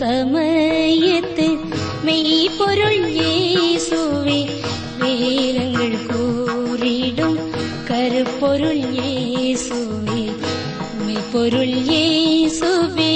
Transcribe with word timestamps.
സമയത്ത് 0.00 1.46
മെയ് 2.04 2.48
പൊരുൾ 2.58 2.94
യേസുവേ 3.18 4.38
വേലങ്ങൾ 5.00 5.92
കൂറിടും 6.06 7.34
കരുപ്പൊരുൾ 7.90 8.76
യേസുവേ 8.98 10.22
பொருள் 11.32 11.66
இயேசுவே 11.66 13.12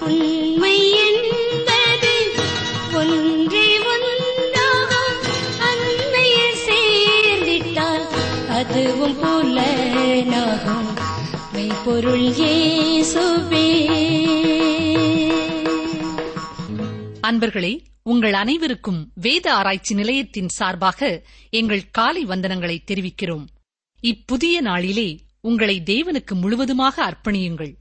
உண்மை 0.00 0.90
என்பது 0.90 2.12
ஒன்றே 2.94 3.78
அன்னையில் 5.58 6.56
சேர்ந்திட்டால் 6.66 8.06
அதுவும் 8.48 9.16
புலனாகும். 9.22 10.88
மெய்ப்பொருள் 11.52 12.28
அன்பர்களே 17.20 17.80
உங்கள் 18.02 18.32
அனைவருக்கும் 18.32 19.10
வேத 19.14 19.52
ஆராய்ச்சி 19.54 19.94
நிலையத்தின் 19.94 20.48
சார்பாக 20.48 21.22
எங்கள் 21.50 21.82
காலை 21.90 22.24
வந்தனங்களை 22.24 22.78
தெரிவிக்கிறோம். 22.84 23.46
இப்புதிய 24.04 24.60
நாளிலே 24.60 25.20
உங்களை 25.40 25.82
தேவனுக்கு 25.86 26.34
முழுவதுமாக 26.34 27.04
அர்ப்பணியுங்கள். 27.04 27.76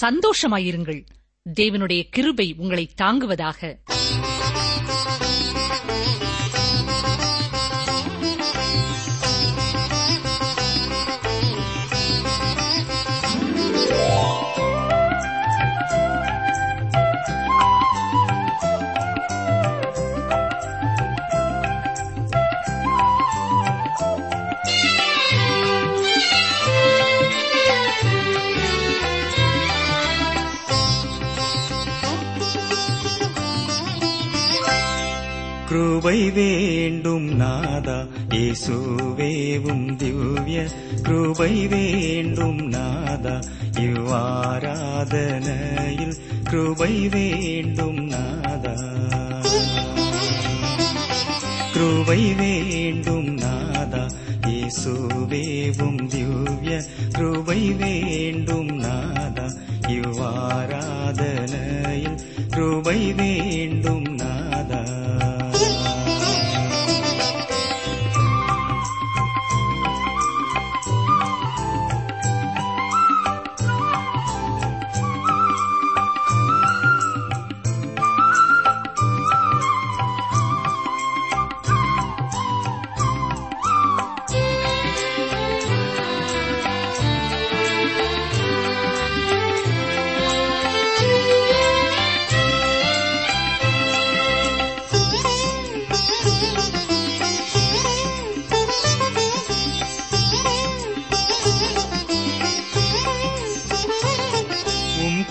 சந்தோஷமாயிருங்கள். 0.00 1.06
தேவனுடைய 1.60 2.08
கிருபை 2.10 2.54
உங்களை 2.56 2.90
தாங்குவதாக. 2.94 3.82
கிருபை 35.74 36.30
வேண்டும் 36.30 37.24
நாதா. 37.24 38.06
இயேசுவேவும் 38.28 39.96
திவ்ய 39.96 40.66
கிருபை 41.02 41.66
வேண்டும் 41.66 42.66
நாதா. 42.66 43.40
இவ்வாராதனையில் 43.72 46.16
கிருபை 46.44 47.08
வேண்டும் 47.08 48.06
நாதா. 48.06 48.74
கிருபை 51.72 52.34
வேண்டும் 52.34 53.24
நாதா. 53.24 54.08
இயேசுவேவும் 54.46 56.06
திவ்ய 56.06 56.82
கிருபை 57.12 57.72
வேண்டும் 57.72 58.64
நாதா. 58.64 59.54
இவ்வாராதனையில் 59.88 62.16
கிருபை 62.50 63.12
வேண்டும் 63.12 64.03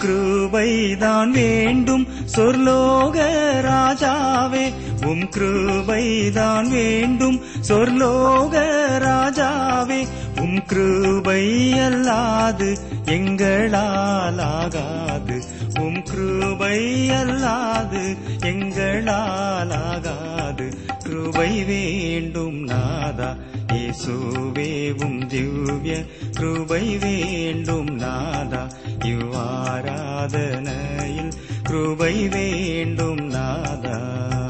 கிருபைதான் 0.03 1.29
வேண்டும். 1.29 2.07
சொர்லோக 2.35 3.17
ராஜாவே 3.61 4.65
உம் 5.05 5.29
கிருபைதான் 5.29 6.69
வேண்டும். 6.69 7.41
சொர்லோக 7.67 8.55
ராஜாவே 8.99 10.07
உம் 10.41 10.65
கிருபை 10.65 11.73
அல்லாது 11.73 12.77
எங்களால் 13.05 14.39
ஆகாது 14.39 15.41
உம் 15.79 16.03
கிருபை 16.03 17.09
அல்லாது 17.09 18.17
எங்களால் 18.43 19.71
ஆகாது 19.71 20.67
கிருபை 21.03 21.63
வேண்டும் 21.63 22.63
நாதா 22.63 23.35
இயேசுவேவும் 23.73 25.27
திவ்ய 25.27 26.05
கிருபை 26.31 26.97
வேண்டும் 26.97 27.95
நாதா. 27.95 28.69
இவ்வாராதனையில் 28.99 31.33
கிருபை 31.63 32.27
வேண்டும் 32.27 33.25
நாதா. 33.27 34.42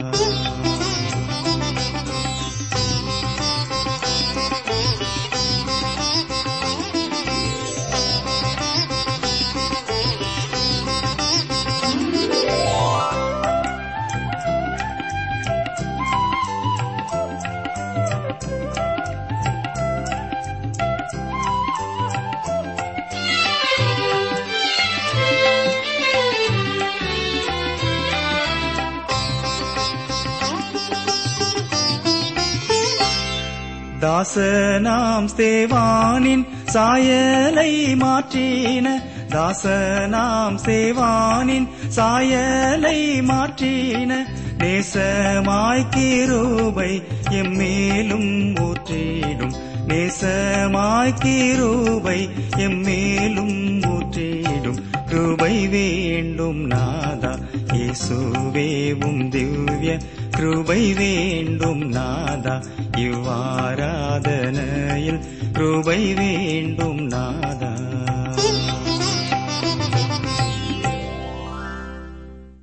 தாசனாம் 34.03 35.27
சேவானின் 35.37 36.47
சாயலை 36.65 37.95
மாற்றின. 37.95 38.87
தாசனாம் 39.29 40.57
சேவானின் 40.65 41.67
சாயலை 41.87 43.21
மாற்றின. 43.21 44.13
நேசமாய் 44.57 45.89
கிருபை 45.89 47.03
எம்மேலும் 47.29 48.55
ஊற்றிடும். 48.55 49.55
நேசமாய் 49.87 51.13
கிருபை 51.19 52.29
எம்மேலும் 52.55 53.81
ஊற்றிடும். 53.83 54.77
கிருபை 55.05 55.67
வேண்டும் 55.67 56.65
நாதா. 56.65 57.35
இயேசுவேவும் 57.73 59.29
திவ்ய 59.29 59.97
கிருபை 60.35 60.93
வேண்டும் 60.93 61.77
நாதா 61.77 62.63
இவ்வாராதனையில் 62.97 65.51
கிருபை 65.51 66.13
வேண்டும் 66.13 67.05
நாதா. 67.05 67.91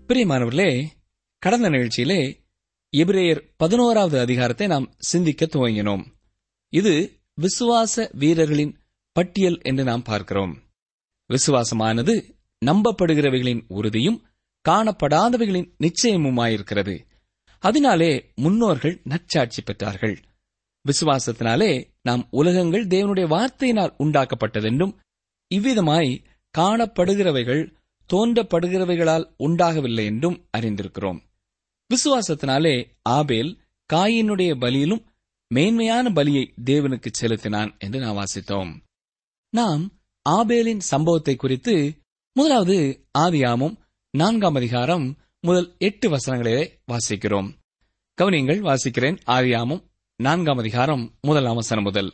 பிரியமானவர்களே 0.09 0.87
கடந்த 1.39 1.71
நிகழ்ச்சியிலே 1.71 2.39
எபிரேயர் 2.97 3.43
பதினோராவது 3.57 4.21
அதிகாரத்தை 4.21 4.67
நாம் 4.67 4.95
சிந்திக்க 4.99 5.47
துவங்கினோம். 5.47 6.05
இது 6.69 7.21
விசுவாச 7.35 8.11
வீரர்களின் 8.13 8.79
பட்டியல் 9.13 9.59
என்று 9.63 9.85
நாம் 9.85 10.03
பார்க்கிறோம். 10.03 10.63
விசுவாசமானது 11.29 12.35
நம்பப்படுகிறவைகளின் 12.67 13.65
உறுதியும் 13.69 14.23
காணப்படாதவைகளின் 14.69 15.71
நிச்சயமுமாயிருக்கிறது. 15.79 17.09
அதனாலே 17.61 18.11
முன்னோர்கள் 18.35 19.01
நற்சாட்சி 19.05 19.63
பெற்றார்கள். 19.63 20.17
விசுவாசத்தினாலே 20.85 21.73
நாம் 22.03 22.23
உலகங்கள் 22.31 22.87
தேவனுடைய 22.87 23.27
வார்த்தையினால் 23.35 23.97
உண்டாக்கப்பட்டதென்றும் 23.99 24.95
இவ்விதமாய் 25.55 26.13
காணப்படுகிறவைகள் 26.59 27.63
தோன்றப்படுகிறவைகளால் 28.11 29.27
உண்டாகவில்லை 29.37 30.05
என்றும் 30.05 30.39
அறிந்திருக்கிறோம். 30.57 31.21
விசுவாசத்தினாலே 31.91 32.75
ஆபேல் 33.03 33.53
காயினுடைய 33.93 34.53
பலியிலும் 34.57 35.05
மேன்மையான 35.51 36.11
பலியை 36.11 36.45
தேவனுக்கு 36.65 37.09
செலுத்தினான் 37.11 37.79
என்று 37.79 37.99
நாம் 38.01 38.19
வாசித்தோம். 38.19 38.73
நாம் 39.53 39.83
ஆபேலின் 40.31 40.83
சம்பவத்தை 40.93 41.35
குறித்து 41.37 41.75
முதலாவது 42.37 42.79
ஆதியாமும் 43.19 43.77
நான்காம் 44.15 44.55
அதிகாரம் 44.55 45.07
முதல் 45.43 45.75
எட்டு 45.79 46.11
வசனங்களிலே 46.11 46.81
வாசிக்கிறோம். 46.93 47.55
கவனியங்கள் 48.23 48.61
வாசிக்கிறேன். 48.61 49.19
ஆரியாமும் 49.27 49.85
நான்காம் 50.17 50.59
அதிகாரம் 50.59 51.15
முதல் 51.21 51.47
அவசரம் 51.47 51.85
முதல். 51.85 52.13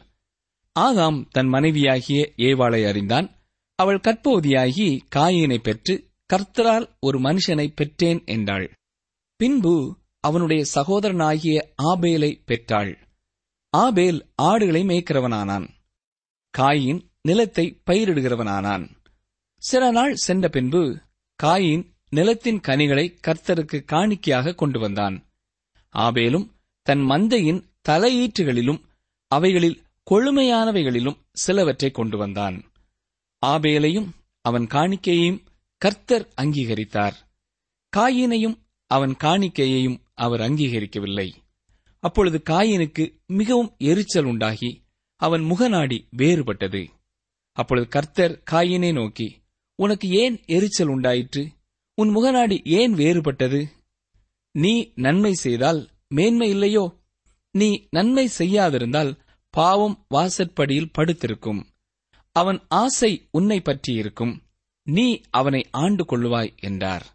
ஆதாம் 0.81 1.26
தன் 1.31 1.46
மனைவியாகிய 1.46 2.32
ஏவாளை 2.37 2.88
அறிந்தான். 2.88 3.31
அவள் 3.75 4.00
கற்போதியாகி 4.00 5.00
காயினை 5.17 5.58
பெற்று 5.58 6.11
கர்த்தரால் 6.32 6.88
ஒரு 7.00 7.20
மனுஷனை 7.20 7.73
பெற்றேன் 7.75 8.23
என்றாள். 8.25 8.73
பின்பு 9.37 9.99
அவனுடைய 10.20 10.64
சகோதரனாகிய 10.75 11.62
ஆபேலை 11.82 12.43
பெற்றாள். 12.44 12.99
ஆபேல் 13.70 14.32
ஆடுகளை 14.34 14.82
மேய்க்கிறவனானான். 14.82 15.69
காயின் 16.58 17.00
நிலத்தை 17.23 17.82
பயிரிடுகிறவனானான். 17.90 18.90
சில 19.58 19.90
நாள் 19.90 20.14
சென்ற 20.14 20.49
பின்பு 20.49 21.00
காயின் 21.43 21.94
நிலத்தின் 22.11 22.61
கனிகளை 22.61 23.19
கர்த்தருக்கு 23.26 23.85
காணிக்கையாக 23.85 24.55
கொண்டு 24.55 24.79
வந்தான். 24.79 25.25
ஆபேலும் 25.88 26.50
தன் 26.82 26.99
மந்தையின் 26.99 27.62
தலையீற்றுகளிலும் 27.88 28.81
அவைகளில் 29.29 29.82
கொழுமையானவைகளிலும் 30.11 31.19
சிலவற்றை 31.32 31.91
கொண்டு 31.91 32.19
வந்தான். 32.19 32.64
ஆபேலையும் 33.47 34.08
அவன் 34.41 34.67
காணிக்கையையும் 34.67 35.41
கர்த்தர் 35.79 36.32
அங்கீகரித்தார். 36.43 37.12
காயினையும் 37.97 38.59
அவன் 38.87 39.17
காணிக்கையையும் 39.19 39.99
அவர் 40.14 40.41
அங்கீகரிக்கவில்லை. 40.41 41.32
அப்பொழுது 41.99 42.43
காயினுக்கு 42.50 43.25
மிகவும் 43.26 43.75
எரிச்சல் 43.79 44.25
உண்டாகி 44.25 44.85
அவன் 45.17 45.43
முகநாடி 45.43 46.09
வேறுபட்டது. 46.17 46.87
அப்பொழுது 47.52 47.88
கர்த்தர் 47.88 48.43
காயினை 48.50 48.93
நோக்கி 48.93 49.43
உனக்கு 49.75 50.09
ஏன் 50.09 50.43
எரிச்சல் 50.44 50.87
உண்டாயிற்று? 50.87 51.49
உன் 51.99 52.17
முகநாடி 52.17 52.65
ஏன் 52.65 52.95
வேறுபட்டது? 52.95 53.67
நீ 54.51 54.93
நன்மை 54.95 55.33
செய்தால் 55.33 55.89
மேன்மை 56.09 56.51
இல்லையோ? 56.51 57.01
நீ 57.51 57.87
நன்மை 57.91 58.29
செய்யாதிருந்தால் 58.39 59.19
பாவம் 59.51 60.05
வாசற்படியில் 60.09 60.93
படுத்திருக்கும். 60.93 61.67
அவன் 62.33 62.61
ஆசை 62.69 63.29
உன்னை 63.31 63.61
பற்றியிருக்கும். 63.61 64.43
நீ 64.83 65.21
அவனை 65.31 65.67
ஆண்டு 65.71 66.05
கொள்ளுவாய் 66.05 66.57
என்றார். 66.57 67.07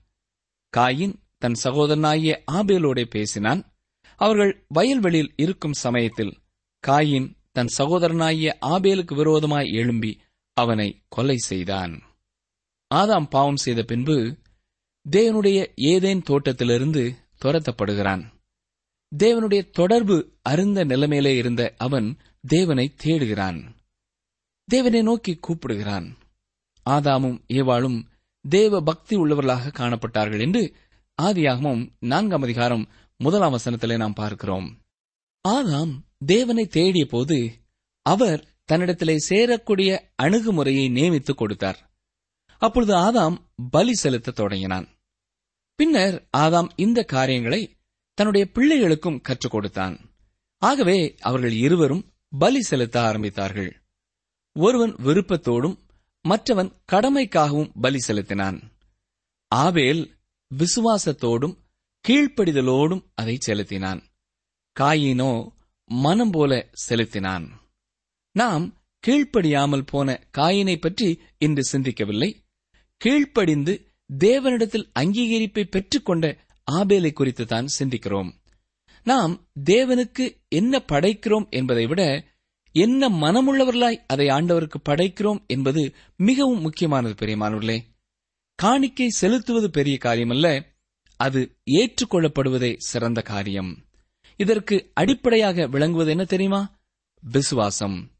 காயின் 0.77 1.15
தன் 1.37 1.53
சகோதரனாகிய 1.63 2.43
ஆபேலோடே 2.51 3.03
பேசினான். 3.03 3.73
அவர்கள் 4.15 4.65
வயல்வெளியில் 4.67 5.33
இருக்கும் 5.35 5.73
சமயத்தில் 5.73 6.37
காயின் 6.87 7.35
தன் 7.51 7.71
சகோதரனாகிய 7.77 8.57
ஆபேலுக்கு 8.61 9.15
விரோதமாய் 9.15 9.71
எழும்பி 9.71 10.19
அவனை 10.53 11.01
கொலை 11.07 11.37
செய்தான். 11.37 12.01
ஆதாம் 12.95 13.29
பாவம் 13.29 13.55
செய்த 13.55 13.83
பின்பு 13.83 14.37
தேவனுடைய 15.09 15.67
ஏதேன் 15.75 16.21
தோட்டத்திலிருந்து 16.21 17.15
துரத்தப்படுகிறான். 17.45 18.23
தேவனுடைய 19.17 19.69
தொடர்பு 19.69 20.33
அருந்த 20.41 20.83
நிலைமையிலே 20.83 21.37
இருந்த 21.37 21.73
அவன் 21.77 22.17
தேவனை 22.47 22.95
தேடுகிறான். 23.03 23.75
தேவனை 24.65 25.01
நோக்கி 25.01 25.35
கூப்பிடுகிறான். 25.35 26.17
ஆதாமும் 26.89 27.41
ஏவாளும் 27.47 28.03
தேவ 28.49 28.81
பக்தி 28.81 29.17
உள்ளவர்களாக 29.17 29.71
காணப்பட்டார்கள் 29.71 30.41
என்று 30.41 30.75
ஆதியாகமும் 31.21 31.91
நான்காம் 31.99 32.41
அதிகாரம் 32.41 32.87
முதலாம் 33.17 33.57
வசனத்திலே 33.57 33.97
நாம் 33.97 34.13
பார்க்கிறோம். 34.13 34.79
ஆதாம் 35.47 35.99
தேவனை 36.25 36.65
தேடிய 36.65 37.05
போது 37.05 37.51
அவர் 38.01 38.47
தன்னிடத்திலே 38.71 39.17
சேரக்கூடிய 39.29 39.99
அணுகுமுறையை 40.15 40.89
நியமித்துக் 40.89 41.37
கொடுத்தார். 41.37 41.90
அப்பொழுது 42.61 42.93
ஆதாம் 42.95 43.37
பலி 43.71 43.93
செலுத்த 43.93 44.31
தொடங்கினான். 44.31 44.87
பின்னர் 45.75 46.27
ஆதாம் 46.37 46.69
இந்த 46.75 47.03
காரியங்களை 47.03 47.61
தன்னுடைய 48.13 48.47
பிள்ளைகளுக்கும் 48.53 49.21
கற்றுக் 49.21 49.51
கொடுத்தான். 49.51 49.95
ஆகவே 50.57 51.15
அவர்கள் 51.19 51.51
இருவரும் 51.51 52.03
பலி 52.39 52.61
செலுத்த 52.61 53.01
ஆரம்பித்தார்கள். 53.01 53.71
ஒருவன் 54.53 54.93
விருப்பத்தோடும் 54.95 55.77
மற்றவன் 56.21 56.71
கடமைக்காகவும் 56.91 57.71
பலி 57.81 57.99
செலுத்தினான். 57.99 58.59
ஆபேல் 59.47 60.03
விசுவாசத்தோடும் 60.51 61.55
கீழ்ப்படிதலோடும் 62.07 63.03
அதை 63.15 63.37
செலுத்தினான். 63.39 64.01
காயினோ 64.79 65.31
மனம் 65.85 66.31
போல 66.31 66.69
செலுத்தினான். 66.87 67.47
நாம் 68.35 68.65
கீழ்ப்படியாமல் 69.07 69.85
போன 69.85 70.19
காயினை 70.37 70.77
பற்றி 70.81 71.09
இன்று 71.37 71.63
சிந்திக்கவில்லை. 71.71 72.29
கீழ்ப்படிந்து 73.01 73.91
தேவனிடத்தில் 74.19 74.91
அங்கீகரிப்பை 74.99 75.63
பெற்றுக்கொண்ட 75.63 76.37
ஆபேலை 76.71 77.13
குறித்து 77.13 77.45
தான் 77.45 77.67
சிந்திக்கிறோம். 77.79 78.31
நாம் 79.03 79.47
தேவனுக்கு 79.69 80.35
என்ன 80.47 80.81
படைக்கிறோம் 80.91 81.49
என்பதை 81.49 81.85
விட 81.85 82.23
என்ன 82.71 83.09
மனமுள்ளவர்களாய் 83.09 84.03
அதை 84.07 84.27
ஆண்டவருக்கு 84.27 84.77
படைக்கிறோம் 84.89 85.45
என்பது 85.47 85.93
மிகவும் 86.17 86.61
முக்கியமானது 86.61 87.25
பெரியமானவர்களே. 87.25 87.79
காணிக்கை 88.55 89.09
செலுத்துவது 89.09 89.69
பெரிய 89.69 89.97
காரியமல்ல 89.97 90.65
அது 91.17 91.57
ஏற்றுக்கொள்ளப்படுவதே 91.71 92.75
சிறந்த 92.77 93.21
காரியம். 93.21 93.77
இதற்கு 94.37 94.91
அடிப்படையாக 94.93 95.67
விளங்குவது 95.67 96.09
என்ன 96.09 96.23
தெரியுமா? 96.23 96.79
விசுவாசம். 97.21 98.11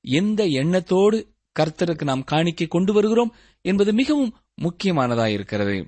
எந்த 0.00 0.46
எண்ணத்தோடு 0.46 1.35
கர்த்தருக்கு 1.58 2.04
நாம் 2.04 2.24
காணிக்கை 2.24 2.66
கொண்டு 2.66 2.92
வருகிறோம் 2.92 3.34
என்பது 3.60 3.92
மிகவும் 3.92 4.36
முக்கியமானதாயிருக்கிறது 4.62 5.84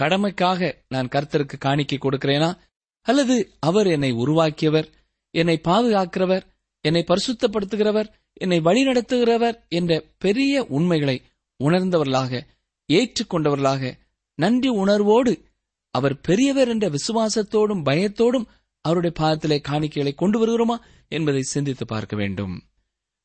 கடமைக்காக 0.00 0.74
நான் 0.88 1.08
கர்த்தருக்கு 1.08 1.58
காணிக்கை 1.58 1.98
கொடுக்கிறேனா? 1.98 2.56
அல்லது 3.02 3.50
அவர் 3.60 3.86
என்னை 3.86 4.12
உருவாக்கியவர் 4.12 4.88
என்னை 5.30 5.60
பாதுகாக்கிறவர் 5.64 6.42
என்னை 6.80 7.04
பரிசுத்தப்படுத்துகிறவர் 7.08 8.06
என்னை 8.32 8.60
வழிநடத்துகிறவர் 8.60 9.68
என்ற 9.68 10.04
பெரிய 10.18 10.64
உண்மைகளை 10.64 11.22
உணர்ந்தவர்களாக 11.64 12.46
ஏற்றுக்கொண்டவர்களாக 12.88 13.92
நன்றி 14.34 14.68
உணர்வோடு 14.68 15.42
அவர் 15.90 16.20
பெரியவர் 16.20 16.68
என்ற 16.68 16.90
விசுவாசத்தோடும் 16.90 17.84
பயத்தோடும் 17.84 18.44
அவருடைய 18.80 19.16
பாதத்திலே 19.20 19.62
காணிக்கைகளை 19.68 20.14
கொண்டு 20.14 20.36
வருகிறோமா 20.38 20.78
என்பதை 21.08 21.42
சிந்தித்து 21.42 21.86
பார்க்க 21.86 22.16
வேண்டும். 22.16 22.62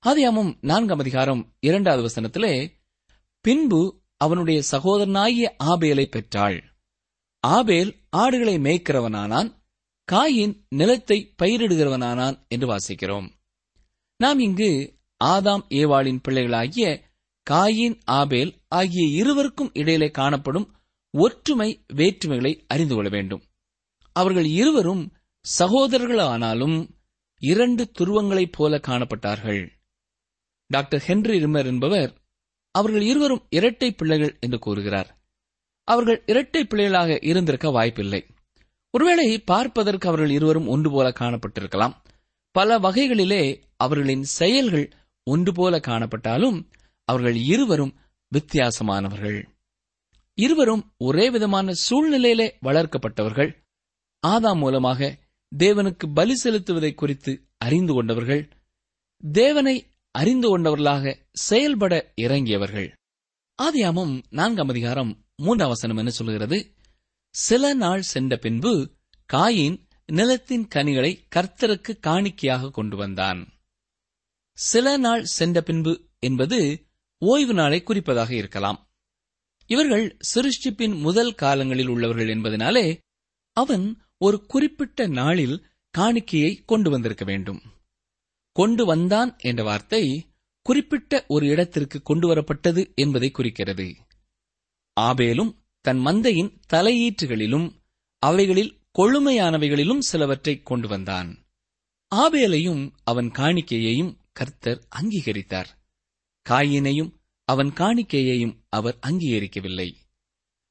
ஆதியாமும் 0.06 0.58
நான்காம் 0.62 1.00
அதிகாரம் 1.00 1.54
இரண்டாவது 1.60 2.08
வசனத்திலே 2.08 2.72
பின்பு 3.42 4.02
அவனுடைய 4.18 4.62
சகோதரனாகிய 4.72 5.56
ஆபேலை 5.64 6.06
பெற்றாள். 6.06 6.64
ஆபேல் 7.40 7.96
ஆடுகளை 8.10 8.56
மேய்க்கிறவனானான் 8.56 9.56
காயின் 10.12 10.66
நிலத்தை 10.70 11.34
பயிரிடுகிறவனானான் 11.44 12.48
என்று 12.48 12.76
வாசிக்கிறோம். 12.76 13.30
நாம் 14.18 14.40
இங்கு 14.40 15.00
ஆதாம் 15.24 15.66
ஏவாளின் 15.70 16.20
பிள்ளைகளாகிய 16.22 17.02
காயின் 17.50 18.02
ஆபேல் 18.06 18.62
ஆகிய 18.68 19.08
இருவருக்கும் 19.08 19.70
இடையிலே 19.74 20.12
காணப்படும் 20.12 20.76
ஒற்றுமை 21.12 21.86
வேற்றுமைகளை 21.94 22.64
அறிந்து 22.68 22.96
கொள்ள 22.96 23.10
வேண்டும். 23.10 23.44
அவர்கள் 24.12 24.46
இருவரும் 24.46 25.14
சகோதரர்களானாலும் 25.60 26.90
இரண்டு 27.40 27.92
துருவங்களைப் 28.00 28.52
போல 28.52 28.82
காணப்பட்டார்கள். 28.88 29.75
டாக்டர் 30.68 31.00
ஹென்றி 31.00 31.44
ரிமர் 31.44 31.66
என்பவர் 31.66 32.14
அவர்கள் 32.72 33.02
இருவரும் 33.02 33.46
இரட்டை 33.50 33.92
பிள்ளைகள் 33.92 34.38
என்று 34.40 34.60
கூறுகிறார். 34.60 35.18
அவர்கள் 35.84 36.24
இரட்டை 36.26 36.66
பிள்ளைகளாக 36.66 37.20
இருந்திருக்க 37.22 37.70
வாய்ப்பில்லை. 37.70 38.26
ஒருவேளை 38.90 39.40
பார்ப்பதற்கு 39.40 40.08
அவர்கள் 40.08 40.30
இருவரும் 40.30 40.68
ஒன்று 40.68 40.92
போல 40.92 41.10
காணப்பட்டிருக்கலாம். 41.10 41.96
பல 42.52 42.80
வகைகளிலே 42.80 43.64
அவர்களின் 43.78 44.24
செயல்கள் 44.24 44.94
ஒன்று 45.24 45.52
போல 45.52 45.78
காணப்பட்டாலும் 45.78 46.72
அவர்கள் 47.06 47.36
இருவரும் 47.36 47.96
வித்தியாசமானவர்கள். 48.32 49.46
இருவரும் 50.34 50.94
ஒரே 50.98 51.30
விதமான 51.30 51.74
சூழ்நிலையிலே 51.90 52.52
வளர்க்கப்பட்டவர்கள். 52.62 53.56
ஆதாம் 54.28 54.58
மூலமாக 54.58 55.18
தேவனுக்கு 55.58 56.14
பலி 56.14 56.36
செலுத்துவதை 56.36 56.94
குறித்து 56.94 57.48
அறிந்து 57.58 57.94
கொண்டவர்கள். 57.94 58.50
தேவனை 59.32 59.95
அறிந்து 60.16 60.48
கொண்டவர்களாக 60.48 61.26
செயல்பட 61.32 62.14
இறங்கியவர்கள். 62.22 62.92
ஆதியாமம் 63.64 64.24
நான்காம் 64.30 64.68
அதிகாரம் 64.68 65.26
மூன்றாம் 65.36 65.68
வசனம் 65.68 65.98
என்ன 65.98 66.10
சொல்கிறது 66.10 66.74
சில 67.30 67.74
நாள் 67.74 68.02
சென்ற 68.02 68.38
பின்பு 68.38 68.92
காயின் 69.34 69.88
நிலத்தின் 70.06 70.68
கனிகளை 70.68 71.28
கர்த்தருக்கு 71.36 72.00
காணிக்கையாக 72.00 72.72
கொண்டு 72.72 72.98
வந்தான். 72.98 73.54
சில 74.52 74.98
நாள் 74.98 75.24
சென்ற 75.24 75.62
பின்பு 75.62 76.08
என்பது 76.20 76.88
ஓய்வு 77.18 77.54
நாளை 77.54 77.84
குறிப்பதாக 77.88 78.32
இருக்கலாம். 78.32 78.90
இவர்கள் 79.66 80.18
சிருஷ்டிப்பின் 80.36 81.00
முதல் 81.00 81.34
காலங்களில் 81.34 81.88
உள்ளவர்கள் 81.88 82.28
என்பதனாலே 82.28 82.98
அவன் 83.52 84.02
ஒரு 84.18 84.46
குறிப்பிட்ட 84.46 85.08
நாளில் 85.08 85.66
காணிக்கையை 85.98 86.66
கொண்டு 86.66 86.90
வந்திருக்க 86.90 87.26
வேண்டும். 87.26 87.62
கொண்டு 88.58 88.86
வந்தான் 88.86 89.38
என்ற 89.38 89.64
வார்த்தை 89.64 90.28
குறிப்பிட்ட 90.62 91.26
ஒரு 91.28 91.48
இடத்திற்கு 91.48 92.02
கொண்டு 92.02 92.36
வரப்பட்டது 92.36 92.96
என்பதை 92.96 93.32
குறிக்கிறது. 93.32 93.96
ஆபேலும் 94.94 95.52
தன் 95.82 96.00
மந்தையின் 96.00 96.52
தலையீற்றுகளிலும் 96.74 97.68
அவைகளில் 98.20 98.80
கொழுமையானவைகளிலும் 99.00 100.04
சிலவற்றை 100.12 100.64
கொண்டு 100.64 100.88
வந்தான். 100.88 101.30
ஆபேலையும் 102.16 102.92
அவன் 103.04 103.30
காணிக்கையையும் 103.32 104.18
கர்த்தர் 104.32 104.88
அங்கீகரித்தார். 105.02 105.70
காயினையும் 106.50 107.12
அவன் 107.46 107.70
காணிக்கையையும் 107.70 108.56
அவர் 108.70 108.98
அங்கீகரிக்கவில்லை. 109.08 109.96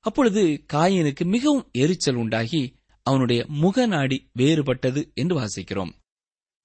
அப்பொழுது 0.00 0.64
காயினுக்கு 0.72 1.24
மிகவும் 1.24 1.68
எரிச்சல் 1.72 2.14
உண்டாகி 2.14 2.62
அவனுடைய 3.02 3.46
முகநாடி 3.62 4.18
வேறுபட்டது 4.38 5.12
என்று 5.14 5.34
வாசிக்கிறோம். 5.40 6.02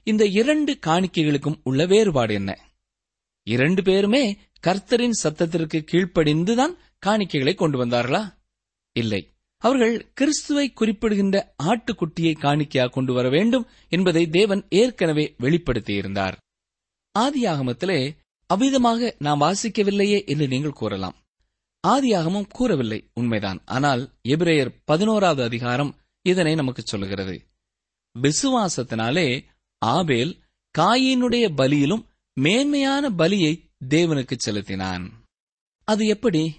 இந்த 0.09 0.25
இரண்டு 0.25 0.71
காணிக்கைகளுக்கும் 0.85 1.59
உள்ள 1.63 1.85
வேறுபாடு 1.85 2.33
என்ன? 2.33 2.51
இரண்டு 3.47 3.81
பேருமே 3.83 4.37
கர்த்தரின் 4.67 5.19
சத்தத்திற்கு 5.23 5.79
கீழ்ப்படிந்துதான் 5.91 6.73
காணிக்கைகளை 7.05 7.53
கொண்டு 7.55 7.85
வந்தார்களா? 7.85 8.21
இல்லை. 8.95 9.21
அவர்கள் 9.57 9.95
கிறிஸ்துவை 10.13 10.65
குறிப்பிடுகின்ற 10.71 11.53
ஆட்டுக்குட்டியை 11.63 12.33
காணிக்கையாக 12.37 12.89
கொண்டு 12.89 13.13
வர 13.13 13.29
வேண்டும் 13.29 13.67
என்பதை 13.89 14.29
தேவன் 14.29 14.65
ஏற்கனவே 14.69 15.35
வெளிப்படுத்தியிருந்தார். 15.39 16.35
ஆதியாகமத்திலே 17.19 17.99
அவ்விதமாக 18.53 19.15
நாம் 19.17 19.41
வாசிக்கவில்லையே 19.41 20.19
என்று 20.25 20.47
நீங்கள் 20.47 20.79
கூறலாம். 20.81 21.15
ஆதியாகமும் 21.87 22.49
கூறவில்லை 22.49 22.99
உண்மைதான். 23.13 23.61
ஆனால் 23.65 24.03
எபிரேயர் 24.27 24.73
பதினோராவது 24.85 25.43
அதிகாரம் 25.43 25.95
இதனை 26.21 26.55
நமக்கு 26.55 26.81
சொல்லுகிறது. 26.81 27.35
விசுவாசத்தினாலே 28.15 29.27
ஆபேல் 29.79 30.39
காயினுடைய 30.77 31.53
பலியிலும் 31.55 32.05
மேன்மையான 32.33 33.09
பலியை 33.09 33.71
தேவனுக்கு 33.89 34.31
செலுத்தினான். 34.37 35.11
அது 35.83 36.05
எப்படி? 36.05 36.55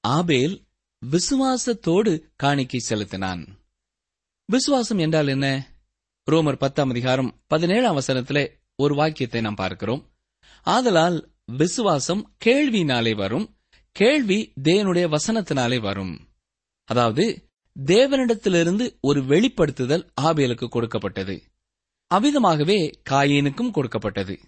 ஆபேல் 0.00 0.64
விசுவாசத்தோடு 1.06 2.22
காணிக்கை 2.36 2.80
செலுத்தினான். 2.80 3.46
விசுவாசம் 4.46 4.98
என்றால் 4.98 5.26
என்ன? 5.26 5.74
ரோமர் 6.30 6.56
பத்தாம் 6.56 6.90
அதிகாரம் 6.90 7.40
பதினேழாம் 7.46 7.96
வசனத்திலே 7.96 8.50
ஒரு 8.76 8.94
வாக்கியத்தை 8.94 9.40
நாம் 9.40 9.54
பார்க்கிறோம். 9.54 10.10
ஆதலால் 10.62 11.32
விசுவாசம் 11.56 12.36
கேள்வியினாலே 12.44 13.16
வரும் 13.16 13.56
கேள்வி 13.92 14.52
தேவனுடைய 14.62 15.16
வசனத்தினாலே 15.16 15.80
வரும். 15.80 16.28
அதாவது 16.84 17.48
தேவனிடத்திலிருந்து 17.84 18.98
ஒரு 19.00 19.20
வெளிப்படுத்துதல் 19.20 20.10
ஆபேலுக்கு 20.20 20.68
கொடுக்கப்பட்டது. 20.68 21.47
அவ்விதமாகவே 22.14 22.92
காயினுக்கும் 23.10 23.70
கொடுக்கப்பட்டது. 23.70 24.38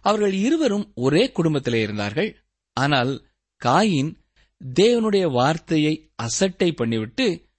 அவர்கள் 0.00 0.32
இருவரும் 0.32 0.92
ஒரே 0.94 1.32
குடும்பத்திலே 1.32 1.82
இருந்தார்கள். 1.82 2.36
ஆனால் 2.72 3.24
காயின் 3.64 4.20
தேவனுடைய 4.74 5.30
வார்த்தையை 5.30 6.12
அசட்டை 6.14 6.74
பண்ணிவிட்டு 6.76 7.50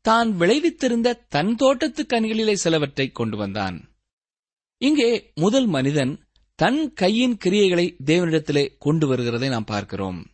தான் 0.00 0.30
விளைவித்திருந்த 0.30 1.26
தன் 1.28 1.54
தோட்டத்து 1.54 2.06
கனிகளிலே 2.08 2.52
சிலவற்றை 2.52 3.12
கொண்டு 3.12 3.36
வந்தான். 3.36 3.90
இங்கே 4.78 5.32
முதல் 5.34 5.66
மனிதன் 5.66 6.22
தன் 6.54 6.92
கையின் 6.92 7.36
கிரியைகளை 7.44 7.96
தேவனிடத்திலே 8.04 8.76
கொண்டு 8.78 9.14
வருகிறதை 9.14 9.48
நாம் 9.48 9.64
பார்க்கிறோம். 9.64 10.26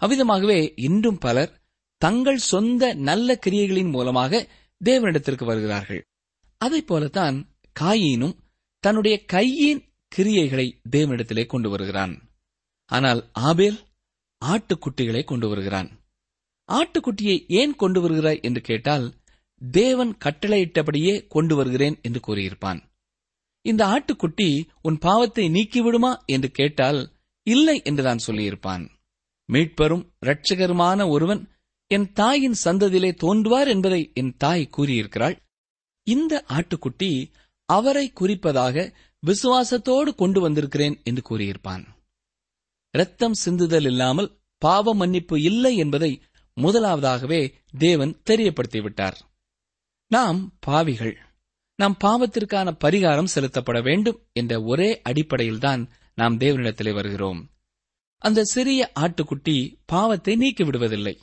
அவ்விதமாகவே 0.00 0.72
இன்றும் 0.76 1.18
பலர் 1.18 1.60
தங்கள் 1.96 2.36
சொந்த 2.36 2.94
நல்ல 2.94 3.38
கிரியைகளின் 3.46 3.90
மூலமாக 3.90 4.48
தேவனிடத்திற்கு 4.84 5.44
வருகிறார்கள். 5.44 6.02
அதைப் 6.56 6.86
போலத்தான் 6.86 7.49
காயினும் 7.80 8.36
தன்னுடைய 8.84 9.16
கையின் 9.24 9.82
கிரியைகளை 10.12 10.66
தேவனிடத்திலே 10.90 11.44
கொண்டு 11.46 11.68
வருகிறான். 11.70 12.14
ஆனால் 12.90 13.20
ஆபேல் 13.48 13.78
ஆட்டுக்குட்டிகளை 14.42 15.22
கொண்டு 15.24 15.48
வருகிறான். 15.48 15.88
ஆட்டுக்குட்டியை 16.68 17.36
ஏன் 17.60 17.74
கொண்டு 17.76 18.00
வருகிறாய் 18.00 18.40
என்று 18.40 18.60
கேட்டால் 18.60 19.06
தேவன் 19.62 20.12
கட்டளையிட்டபடியே 20.24 21.14
கொண்டு 21.26 21.54
வருகிறேன் 21.56 21.96
என்று 22.02 22.20
கூறியிருப்பான். 22.26 22.80
இந்த 23.64 23.82
ஆட்டுக்குட்டி 23.86 24.48
உன் 24.82 24.98
பாவத்தை 24.98 25.44
நீக்கிவிடுமா 25.48 26.12
என்று 26.26 26.48
கேட்டால் 26.50 27.00
இல்லை 27.46 27.76
என்றுதான் 27.84 28.24
சொல்லியிருப்பான். 28.26 28.84
மீட்பரும் 29.48 30.04
இரட்சகருமான 30.26 31.08
ஒருவன் 31.08 31.42
என் 31.90 32.08
தாயின் 32.12 32.56
சந்ததியிலே 32.64 33.10
தோன்றுவார் 33.22 33.68
என்பதை 33.68 34.00
என் 34.14 34.32
தாய் 34.36 34.72
கூறியிருக்கிறாள். 34.76 35.36
இந்த 36.06 36.44
ஆட்டுக்குட்டி 36.48 37.10
அவரை 37.70 38.12
குறிப்பதாக 38.20 38.94
விசுவாசத்தோடு 39.22 40.14
கொண்டு 40.14 40.40
வந்திருக்கிறேன் 40.40 41.00
என்று 41.04 41.22
கூறியிருப்பான். 41.28 41.84
இரத்தம் 42.92 43.32
சிந்துதல் 43.44 43.86
இல்லாமல் 43.86 44.38
பாவ 44.58 44.94
மன்னிப்பு 44.94 45.42
இல்லை 45.42 45.76
என்பதை 45.76 46.22
முதலாவதாகவே 46.56 47.52
தேவன் 47.78 48.20
தெரியப்படுத்திவிட்டார். 48.30 49.18
நாம் 50.06 50.56
பாவிகள். 50.60 51.16
நாம் 51.74 51.96
பாவத்திற்கான 52.04 52.76
பரிகாரம் 52.84 53.32
செலுத்தப்பட 53.34 53.82
வேண்டும் 53.82 54.26
என்ற 54.32 54.62
ஒரே 54.62 55.00
அடிப்படையில்தான் 55.02 55.88
நாம் 56.14 56.38
தேவனிடத்திலே 56.38 56.94
வருகிறோம். 56.94 57.50
அந்த 58.18 58.44
சிறிய 58.44 58.92
ஆட்டுக்குட்டி 59.00 59.82
பாவத்தை 59.86 60.36
நீக்கி 60.36 60.64
விடுவதில்லை 60.64 61.16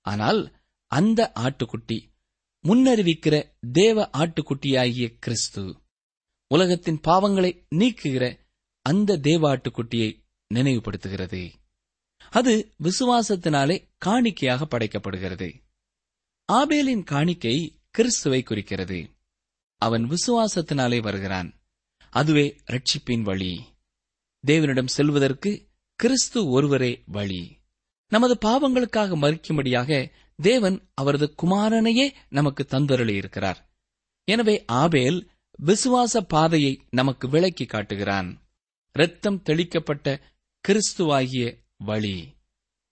ஆனால் 0.00 0.60
அந்த 0.86 1.32
ஆட்டுக்குட்டி 1.40 1.98
முன்னறிவிக்கிற 2.68 3.34
தேவ 3.72 4.10
ஆட்டுக்குட்டியாகிய 4.12 5.06
கிறிஸ்து. 5.18 5.81
உலகத்தின் 6.54 7.00
பாவங்களை 7.08 7.50
நீக்குகிற 7.74 8.38
அந்த 8.82 9.16
தேவாட்டுக்குட்டியை 9.16 10.08
நினைவுபடுத்துகிறது. 10.54 11.52
அது 12.30 12.54
விசுவாசத்தினாலே 12.82 13.76
காணிக்கையாக 13.98 14.66
படைக்கப்படுகிறது. 14.70 15.48
ஆபேலின் 16.52 17.04
காணிக்கை 17.04 17.56
கிறிஸ்துவை 17.90 18.42
குறிக்கிறது. 18.42 19.10
அவன் 19.78 20.04
விசுவாசத்தினாலே 20.08 21.02
வருகிறான். 21.02 21.50
அதுவே 22.10 22.46
ரட்சிப்பின் 22.70 23.22
வழி. 23.22 23.52
தேவனிடம் 24.46 24.86
செல்வதற்கு 24.86 25.50
கிறிஸ்து 25.94 26.50
ஒருவரே 26.50 27.02
வழி. 27.06 27.42
நமது 28.08 28.34
பாவங்களுக்காக 28.44 29.10
மறிக்கும்படியாக 29.24 29.90
தேவன் 30.38 30.78
அவரது 30.94 31.34
குமாரனையே 31.42 32.06
நமக்கு 32.28 32.62
தந்தருளி 32.70 33.14
இருக்கிறார் 33.14 33.60
எனவே 34.28 34.64
ஆபேல் 34.66 35.18
விசுவாச 35.64 36.20
பாதையை 36.20 36.80
நமக்கு 36.90 37.28
விளக்கி 37.28 37.64
காட்டுகிறான். 37.64 38.42
இரத்தம் 38.92 39.42
தெளிக்கப்பட்ட 39.42 40.20
கிறிஸ்துவாகிய 40.68 41.56
வழி. 41.76 42.34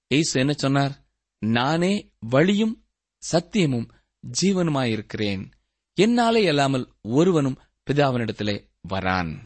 ஏசு 0.07 0.41
என்ன 0.41 0.53
சொன்னார்? 0.53 1.07
நானே 1.39 2.13
வழியும் 2.19 2.87
சத்தியமும் 3.33 3.91
ஜீவனுமாயிருக்கிறேன். 4.41 5.53
என்னாலே 5.95 6.47
அல்லாமல் 6.47 6.93
ஒருவனும் 7.03 7.59
பிதாவினிடத்திலே 7.91 8.69
வரான். 8.89 9.39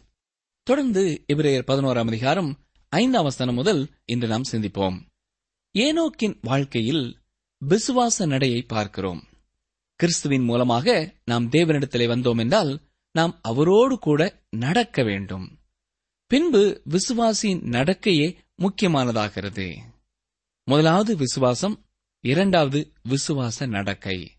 தொடர்ந்து 0.63 1.25
இவரையர் 1.33 1.67
பதினோராம் 1.67 2.07
அதிகாரம் 2.07 2.59
ஐந்தாம் 2.89 3.23
வசனம் 3.23 3.55
முதல் 3.55 3.91
இன்று 4.05 4.29
நாம் 4.29 4.43
சிந்திப்போம். 4.53 5.01
ஏனோக்கின் 5.79 6.39
வாழ்க்கையில் 6.41 7.19
விசுவாச 7.69 8.27
நடையை 8.27 8.63
பார்க்கிறோம். 8.63 9.25
கிறிஸ்துவின் 9.97 10.43
மூலமாக 10.43 11.15
நாம் 11.25 11.51
தேவனிடத்திலே 11.51 12.07
வந்தோம் 12.07 12.39
என்றால் 12.39 12.81
நாம் 13.15 13.39
அவரோடு 13.43 13.99
கூட 13.99 14.45
நடக்க 14.51 15.03
வேண்டும். 15.03 15.59
பின்பு 16.27 16.83
விசுவாசியின் 16.91 17.63
நடக்கையே 17.65 18.37
முக்கியமானதாகிறது. 18.63 19.77
முதலாவது 20.65 21.17
விசுவாசம் 21.17 21.85
இரண்டாவது 22.21 22.93
விசுவாச 23.09 23.67
நடக்கை. 23.67 24.31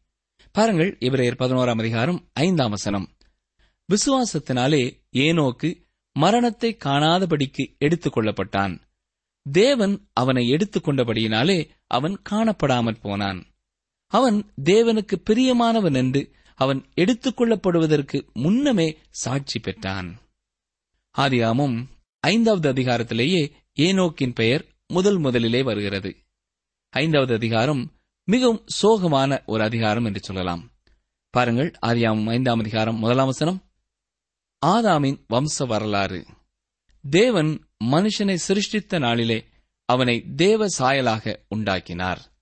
பாருங்கள் 0.51 0.97
இவரையர் 0.99 1.37
பதினோராம் 1.37 1.79
அதிகாரம் 1.79 2.29
ஐந்தாம் 2.33 2.69
வசனம். 2.69 3.15
விசுவாசத்தினாலே 3.93 5.01
ஏனோக்கு 5.15 5.81
மரணத்தை 6.13 6.77
காணாதபடிக்கு 6.85 7.77
எடுத்துக் 7.77 8.17
கொள்ளப்பட்டான். 8.17 8.81
தேவன் 9.51 10.09
அவனை 10.13 10.47
எடுத்துக் 10.47 10.87
கொண்டபடியினாலே 10.87 11.69
அவன் 11.87 12.21
காணப்படாமற் 12.29 12.99
போனான். 12.99 13.45
அவன் 14.07 14.53
தேவனுக்கு 14.63 15.15
பிரியமானவன் 15.29 15.95
என்று 15.95 16.35
அவன் 16.55 16.85
எடுத்துக் 16.93 17.41
கொள்ளப்படுவதற்கு 17.41 18.33
முன்னமே 18.33 18.97
சாட்சி 19.09 19.59
பெற்றான். 19.59 20.19
ஆதியாமும் 21.17 21.85
ஐந்தாவது 22.19 22.73
அதிகாரத்திலேயே 22.73 23.51
ஏனோக்கின் 23.79 24.33
பெயர் 24.33 24.65
முதல் 24.87 25.17
முதலிலே 25.17 25.63
வருகிறது. 25.63 26.15
ஐந்தாவது 26.89 27.33
அதிகாரம் 27.33 27.91
மிகவும் 28.23 28.65
சோகமான 28.81 29.45
ஒரு 29.45 29.63
அதிகாரம் 29.63 30.05
என்று 30.05 30.19
சொல்லலாம். 30.19 30.71
பாருங்கள் 31.29 31.73
ஆதியாமும் 31.85 32.29
ஐந்தாம் 32.29 32.59
அதிகாரம் 32.59 32.97
முதலாம் 32.97 33.25
வசனம். 33.25 33.71
ஆதாமின் 34.65 35.25
வம்ச 35.33 35.67
வரலாறு. 35.67 36.25
தேவன் 37.09 37.67
மனுஷனை 37.83 38.33
சிருஷ்டித்த 38.33 38.99
நாளிலே 38.99 39.45
அவனை 39.85 40.33
தேவ 40.35 40.67
சாயலாக 40.77 41.45
உண்டாக்கினார். 41.49 42.33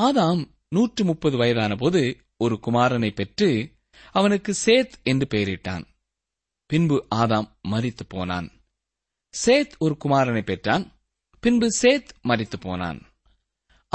ஆதாம் 0.00 0.50
நூற்று 0.68 1.04
முப்பது 1.04 1.36
வயதான 1.36 1.74
போது 1.74 2.16
ஒரு 2.42 2.58
குமாரனை 2.66 3.14
பெற்று 3.14 3.72
அவனுக்கு 4.12 4.54
சேத் 4.66 4.92
என்று 5.02 5.26
பெயரிட்டான். 5.30 5.84
பின்பு 6.66 7.06
ஆதாம் 7.14 7.48
மறித்து 7.68 8.04
போனான். 8.08 8.48
சேத் 9.46 9.70
ஒரு 9.78 9.96
குமாரனை 10.04 10.42
பெற்றான். 10.42 10.92
பின்பு 11.40 11.68
சேத் 11.82 12.08
மறித்து 12.22 12.58
போனான். 12.60 13.00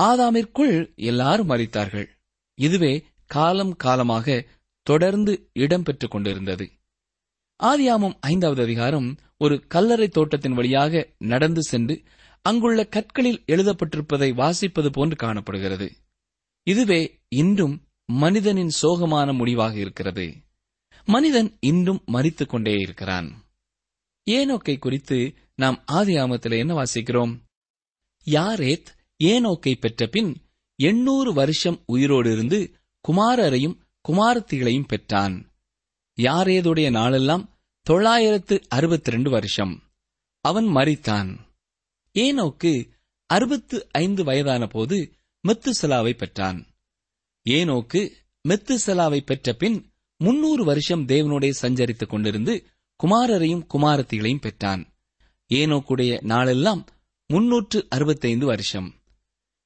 ஆதாமிற்குள் 0.01 0.95
எல்லாரும் 0.95 1.49
மறித்தார்கள் 1.49 2.07
இதுவே 2.55 3.05
காலம் 3.25 3.75
காலமாக 3.75 4.45
தொடர்ந்து 4.81 5.49
இடம்பெற்றுக் 5.59 6.11
கொண்டிருந்தது. 6.11 6.71
ஆதியாமம் 7.63 8.17
ஐந்தாவது 8.19 8.61
அதிகாரம் 8.63 9.15
ஒரு 9.37 9.67
கல்லறை 9.67 10.07
தோட்டத்தின் 10.09 10.53
வழியாக 10.53 11.07
நடந்து 11.17 11.63
சென்று 11.63 12.03
அங்குள்ள 12.41 12.87
கற்களில் 12.87 13.43
எழுதப்பட்டிருப்பதை 13.47 14.29
வாசிப்பது 14.33 14.89
போன்று 14.91 15.15
காணப்படுகிறது. 15.15 15.91
இதுவே 16.63 17.01
இன்றும் 17.27 17.86
மனிதனின் 18.11 18.71
சோகமான 18.81 19.33
முடிவாக 19.33 19.77
இருக்கிறது. 19.77 20.33
மனிதன் 21.05 21.57
இன்றும் 21.59 22.03
மறித்துக் 22.05 22.49
கொண்டே 22.49 22.73
இருக்கிறான். 22.73 23.45
ஏனோக்கை 24.31 24.79
குறித்து 24.79 25.33
நாம் 25.55 25.83
ஆதி 25.85 26.15
ஆமத்தில் 26.15 26.57
என்ன 26.57 26.83
வாசிக்கிறோம்? 26.83 27.39
யாரேத் 28.23 28.95
ஏனோக்கை 29.23 29.79
பெற்ற 29.79 30.07
பின் 30.07 30.41
எண்ணூறு 30.75 31.33
வருஷம் 31.33 31.83
உயிரோடு 31.85 32.31
இருந்து 32.31 32.75
குமாரரையும் 33.07 33.79
குமாரத்திகளையும் 34.09 34.87
பெற்றான். 34.87 35.51
யாரேதுடைய 36.21 36.91
நாளெல்லாம் 36.91 37.59
தொள்ளாயிரத்து 37.81 38.61
அறுபத்தி 38.69 39.11
ரெண்டு 39.11 39.29
வருஷம். 39.29 39.83
அவன் 40.41 40.65
மறித்தான் 40.65 41.37
ஏனோக்கு 42.13 42.89
அறுபத்து 43.25 43.87
ஐந்து 43.91 44.23
வயதான 44.23 44.67
போது 44.67 45.13
மெத்துசலாவை 45.47 46.13
பெற்றான். 46.13 46.65
ஏனோக்கு 47.47 48.11
மெத்துசலாவை 48.49 49.19
பெற்ற 49.19 49.53
பின் 49.53 49.91
முன்னூறு 50.17 50.65
வருஷம் 50.65 51.05
தேவனோடே 51.05 51.53
சஞ்சரித்துக் 51.61 52.13
கொண்டிருந்து 52.13 52.65
குமாரரையும் 53.03 53.65
குமாரத்திகளையும் 53.73 54.39
பெற்றான். 54.39 54.93
ஏனோக்குடைய 55.53 56.21
நாளெல்லாம் 56.21 56.85
முன்னூற்று 57.27 57.87
அறுபத்தைந்து 57.89 58.45
வருஷம். 58.45 59.01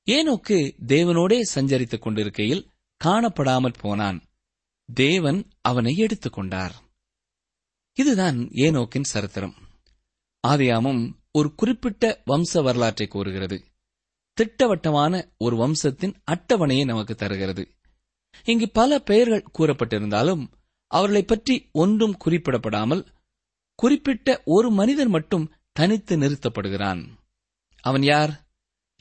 ஏனோக்கு 0.05 0.75
தேவனோடே 0.87 1.41
சஞ்சரித்துக் 1.55 2.01
கொண்டிருக்கையில் 2.01 2.69
காணப்படாமற் 3.03 3.79
போனான். 3.79 4.27
தேவன் 4.93 5.49
அவனை 5.61 5.95
எடுத்துக் 5.95 6.33
கொண்டார். 6.33 6.75
இதுதான் 7.93 8.47
ஏனோக்கின் 8.49 9.03
சரித்திரம். 9.03 9.55
ஆதியாமும் 10.47 11.13
ஒரு 11.31 11.55
குறிப்பிட்ட 11.55 12.23
வம்ச 12.25 12.63
வரலாற்றை 12.63 13.07
கூறுகிறது. 13.07 13.70
திட்டவட்டமான 14.33 15.31
ஒரு 15.37 15.55
வம்சத்தின் 15.55 16.21
அட்டவணையை 16.31 16.85
நமக்கு 16.85 17.15
தருகிறது. 17.15 17.75
இங்கு 18.43 18.69
பல 18.69 18.99
பெயர்கள் 18.99 19.45
கூறப்பட்டிருந்தாலும் 19.59 20.47
அவர்களைப் 20.87 21.27
பற்றி 21.27 21.69
ஒன்றும் 21.71 22.17
குறிப்பிடப்படாமல் 22.17 23.07
குறிப்பிட்ட 23.75 24.41
ஒரு 24.45 24.71
மனிதன் 24.71 25.09
மட்டும் 25.09 25.53
தனித்து 25.71 26.17
நிறுத்தப்படுகிறான். 26.17 27.07
அவன் 27.81 28.03
யார்? 28.03 28.47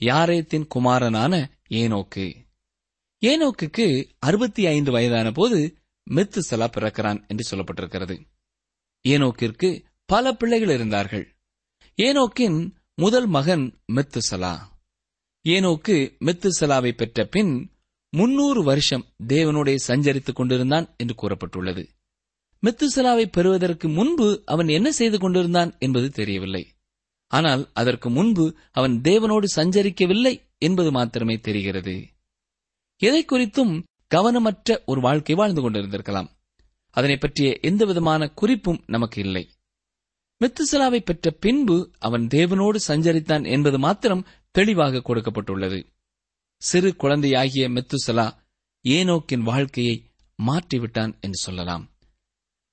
யாரேத்தின் 0.01 0.67
குமாரனான 0.67 1.59
ஏனோக்கு. 1.71 2.35
ஏனோக்குக்கு 3.21 4.11
அறுபத்தி 4.19 4.67
ஐந்து 4.67 4.91
வயதான 4.91 5.31
போது 5.31 5.77
மெத்துசலா 6.11 6.67
பிறக்கிறான் 6.67 7.27
என்று 7.27 7.57
சொல்லப்பட்டிருக்கிறது. 7.57 8.27
ஏனோக்கிற்கு 9.09 9.85
பல 10.05 10.33
பிள்ளைகள் 10.33 10.75
இருந்தார்கள். 10.75 11.37
ஏனோக்கின் 11.97 12.73
முதல் 12.95 13.27
மகன் 13.27 13.81
மெத்துசலா. 13.93 14.70
ஏனோக்கு 15.49 16.19
மெத்துசலாவை 16.21 16.93
பெற்ற 16.93 17.25
பின் 17.25 17.71
முன்னூறு 18.11 18.65
வருஷம் 18.65 19.07
தேவனோடே 19.27 19.79
சஞ்சரித்துக் 19.89 20.35
கொண்டிருந்தான் 20.35 20.95
என்று 20.97 21.15
கூறப்பட்டுள்ளது. 21.15 21.87
மெத்துசலாவை 22.67 23.27
பெறுவதற்கு 23.27 23.89
முன்பு 23.89 24.43
அவன் 24.45 24.69
என்ன 24.69 24.93
செய்து 24.93 25.19
கொண்டிருந்தான் 25.19 25.77
என்பது 25.79 26.11
தெரியவில்லை. 26.11 26.73
ஆனால் 27.27 27.71
அதற்கு 27.73 28.11
முன்பு 28.11 28.55
அவன் 28.73 29.01
தேவனோடு 29.01 29.45
சஞ்சரிக்கவில்லை 29.57 30.41
என்பது 30.59 30.91
மாத்திரமே 30.91 31.39
தெரிகிறது. 31.39 32.09
எதை 32.97 33.25
குறித்தும் 33.25 33.83
கவனமற்ற 34.15 34.85
ஒரு 34.85 35.01
வாழ்க்கை 35.01 35.35
வாழ்ந்து 35.35 35.71
கொண்டிருந்திருக்கலாம். 35.71 36.29
அதனை 36.91 37.17
பற்றிய 37.17 37.59
எந்தவிதமான 37.63 38.29
குறிப்பும் 38.29 38.83
நமக்கு 38.87 39.21
இல்லை. 39.21 39.51
மெத்துசலாவை 40.41 41.01
பெற்ற 41.01 41.31
பின்பு 41.31 41.91
அவன் 41.99 42.27
தேவனோடு 42.27 42.79
சஞ்சரித்தான் 42.89 43.51
என்பது 43.51 43.79
மாத்திரம் 43.79 44.27
தெளிவாக 44.51 45.03
கொடுக்கப்பட்டுள்ளது. 45.09 45.87
சிறு 46.57 46.97
குழந்தையாகிய 46.97 47.69
மெத்துசலா 47.69 48.27
ஏனோக்கின் 48.85 49.43
வாழ்க்கையை 49.43 50.13
மாற்றிவிட்டான் 50.39 51.21
என்று 51.21 51.39
சொல்லலாம். 51.39 51.85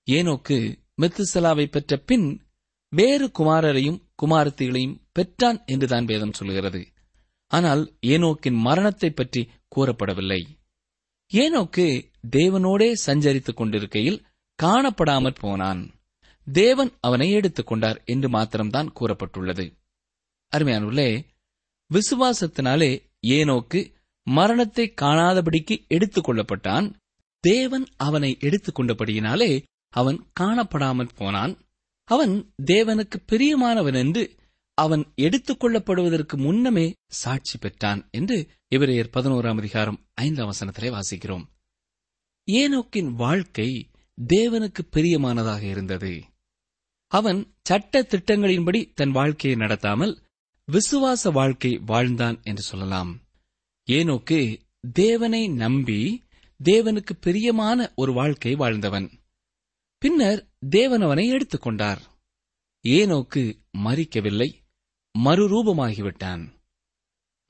ஏனோக்கு 0.07 0.57
மெத்துசலாவை 1.01 1.65
பெற்ற 1.65 1.97
பின் 1.97 2.41
வேறு 2.89 3.31
குமாரரையும் 3.39 3.99
குமாரத்திகளையும் 4.21 4.99
பெற்றான் 5.11 5.63
என்றுதான் 5.65 6.05
வேதம் 6.05 6.33
சொல்கிறது 6.33 6.81
ஆனால் 7.47 7.83
ஏனோக்கின் 8.05 8.57
மரணத்தை 8.57 9.09
பற்றி 9.09 9.49
கூறப்படவில்லை. 9.75 10.41
ஏனோக்கு 11.31 11.85
தேவனோடே 12.35 12.93
சஞ்சரித்துக் 13.05 13.53
கொண்டிருக்கையில் 13.53 14.25
காணப்படாமற் 14.63 15.39
போனான். 15.39 15.81
தேவன் 16.51 16.91
அவனை 16.99 17.31
எடுத்துக் 17.31 17.67
கொண்டார் 17.67 18.01
என்று 18.05 18.29
மாத்திரம்தான் 18.29 18.93
கூறப்பட்டுள்ளது. 18.99 19.77
அருமையானுள்ளே 20.55 21.23
விசுவாசத்தினாலே 21.93 23.01
ஏனோக்கு 23.27 23.93
மரணத்தை 24.23 24.93
காணாதபடிக்கு 25.01 25.87
எடுத்துக் 25.87 26.29
கொள்ளப்பட்டான் 26.29 26.93
தேவன் 27.39 27.85
அவனை 27.97 28.37
எடுத்துக் 28.39 28.79
கொண்டபடியினாலே 28.79 29.63
அவன் 29.89 30.31
காணப்படாமற் 30.39 31.15
போனான். 31.15 31.65
அவன் 32.03 32.53
தேவனுக்கு 32.65 33.15
பிரியமானவன் 33.25 33.95
என்று 33.95 34.35
அவன் 34.73 35.11
எடுத்துக் 35.15 35.63
கொள்ளப்படுவதற்கு 35.63 36.37
முன்னமே 36.37 36.93
சாட்சி 37.07 37.57
பெற்றான் 37.57 38.07
என்று 38.11 38.47
இவரையர் 38.75 39.09
பதினோராம் 39.13 39.57
அதிகாரம் 39.57 40.05
ஐந்தாம் 40.13 40.51
வசனத்திலே 40.51 40.99
வாசிக்கிறோம். 40.99 41.45
ஏனோக்கின் 42.51 43.11
வாழ்க்கை 43.11 43.89
தேவனுக்கு 44.33 44.79
பிரியமானதாக 44.91 45.61
இருந்தது. 45.61 46.23
அவன் 47.07 47.55
சட்ட 47.61 48.01
திட்டங்களின்படி 48.01 48.93
தன் 48.93 49.11
வாழ்க்கையை 49.11 49.59
நடத்தாமல் 49.59 50.13
விசுவாச 50.67 51.31
வாழ்க்கை 51.31 51.77
வாழ்ந்தான் 51.77 52.39
என்று 52.43 52.61
சொல்லலாம். 52.61 53.21
ஏனோக்கு 53.87 54.59
தேவனை 54.93 55.47
நம்பி 55.47 56.25
தேவனுக்கு 56.63 57.13
பிரியமான 57.21 57.93
ஒரு 57.95 58.13
வாழ்க்கை 58.13 58.55
வாழ்ந்தவன். 58.55 59.07
பின்னர் 59.97 60.47
தேவன் 60.69 61.01
அவனை 61.01 61.31
எடுத்துக்கொண்டார் 61.31 62.01
ஏனோக்கு 62.83 63.43
மறிக்கவில்லை 63.77 64.49
மறுரூபமாகிவிட்டான். 65.15 66.43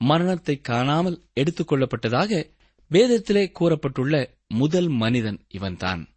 மரணத்தை 0.00 0.60
காணாமல் 0.60 1.22
எடுத்துக்கொள்ளப்பட்டதாக 1.40 2.50
வேதத்திலே 2.90 3.44
கூறப்பட்டுள்ள 3.60 4.38
முதல் 4.48 4.88
மனிதன் 4.88 5.44
இவன்தான். 5.48 6.08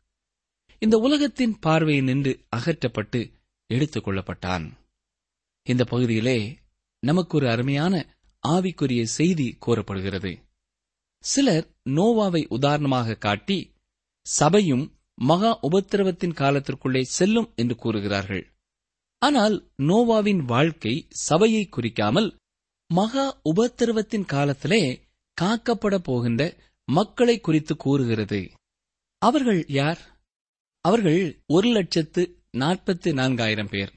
இந்த 0.81 0.97
உலகத்தின் 0.97 1.59
பார்வையை 1.59 2.03
நின்று 2.03 2.45
அகற்றப்பட்டு 2.55 3.31
எடுத்துக் 3.65 4.07
கொள்ளப்பட்டான். 4.07 4.71
இந்த 5.63 5.83
பகுதியிலே 5.83 6.59
நமக்கு 6.99 7.37
ஒரு 7.37 7.49
அருமையான 7.49 8.05
ஆவிக்குரிய 8.47 9.03
செய்தி 9.03 9.55
கூறப்படுகிறது. 9.59 10.37
சிலர் 11.17 11.67
நோவாவை 11.89 12.45
உதாரணமாக 12.49 13.15
காட்டி 13.15 13.75
சபையும் 14.21 14.97
மகா 15.13 15.59
உபத்திரவத்தின் 15.61 16.33
காலத்திற்குள்ளே 16.33 17.01
செல்லும் 17.01 17.53
என்று 17.55 17.75
கூறுகிறார்கள். 17.75 18.53
ஆனால் 19.17 19.69
நோவாவின் 19.77 20.43
வாழ்க்கை 20.45 21.07
சபையை 21.09 21.69
குறிக்காமல் 21.71 22.37
மகா 22.87 23.41
உபத்திரவத்தின் 23.55 24.25
காலத்திலே 24.25 25.09
காக்கப்பட 25.41 25.97
போகின்ற 25.97 26.57
மக்களை 26.85 27.39
குறித்து 27.39 27.77
கூறுகிறது. 27.77 28.51
அவர்கள் 29.17 29.65
யார்? 29.67 30.10
அவர்கள் 30.81 31.43
ஒரு 31.45 31.67
லட்சத்து 31.67 32.43
நாற்பத்தி 32.57 33.09
நான்காயிரம் 33.11 33.69
பேர். 33.69 33.91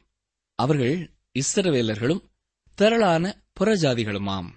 அவர்கள் 0.55 1.11
இஸ்ரவேலர்களும் 1.38 2.23
திரளான 2.75 3.44
புறஜாதிகளுமாம். 3.61 4.49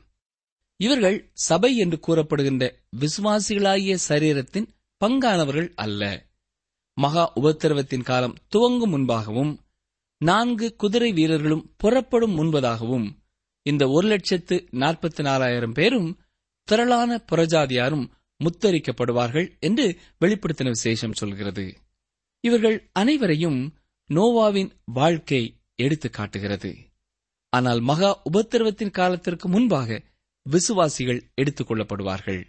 இவர்கள் 0.75 1.29
சபை 1.33 1.77
என்று 1.77 1.99
கூறப்படுகின்ற 2.07 2.63
விசுவாசிகளாகிய 2.99 3.97
சரீரத்தின் 4.07 4.67
பங்கானவர்கள் 5.05 5.69
அல்ல. 5.75 6.29
மகா 6.93 7.33
உபத்திரவத்தின் 7.35 8.03
காலம் 8.03 8.35
துவங்கும் 8.47 8.91
முன்பாகவும் 8.91 9.57
நான்கு 10.17 10.75
குதிரை 10.75 11.13
வீரர்களும் 11.13 11.73
புறப்படும் 11.77 12.37
முன்பதாகவும் 12.37 13.07
இந்த 13.61 13.87
ஒரு 13.87 14.07
லட்சத்து 14.07 14.67
நாற்பத்தி 14.71 15.21
நாலாயிரம் 15.21 15.71
பேரும் 15.71 16.19
திரளான 16.63 17.23
புறஜாதியாரும் 17.31 18.05
முத்தரிக்கப்படுவார்கள் 18.39 19.59
என்று 19.59 19.99
வெளிப்படுத்தின 20.21 20.67
விசேஷம் 20.67 21.13
சொல்கிறது. 21.13 21.65
இவர்கள் 22.47 22.89
அனைவரையும் 22.93 23.77
நோவாவின் 24.13 24.71
வாழ்க்கை 24.85 25.55
எடுத்து 25.75 26.09
காட்டுகிறது. 26.09 26.75
ஆனால் 27.49 27.79
மகா 27.79 28.21
உபத்திரவத்தின் 28.33 28.91
காலத்திற்கு 28.91 29.49
முன்பாக 29.49 30.01
விசுவாசிகள் 30.49 31.31
எடுத்துக் 31.33 31.71
கொள்ளப்படுவார்கள். 31.71 32.43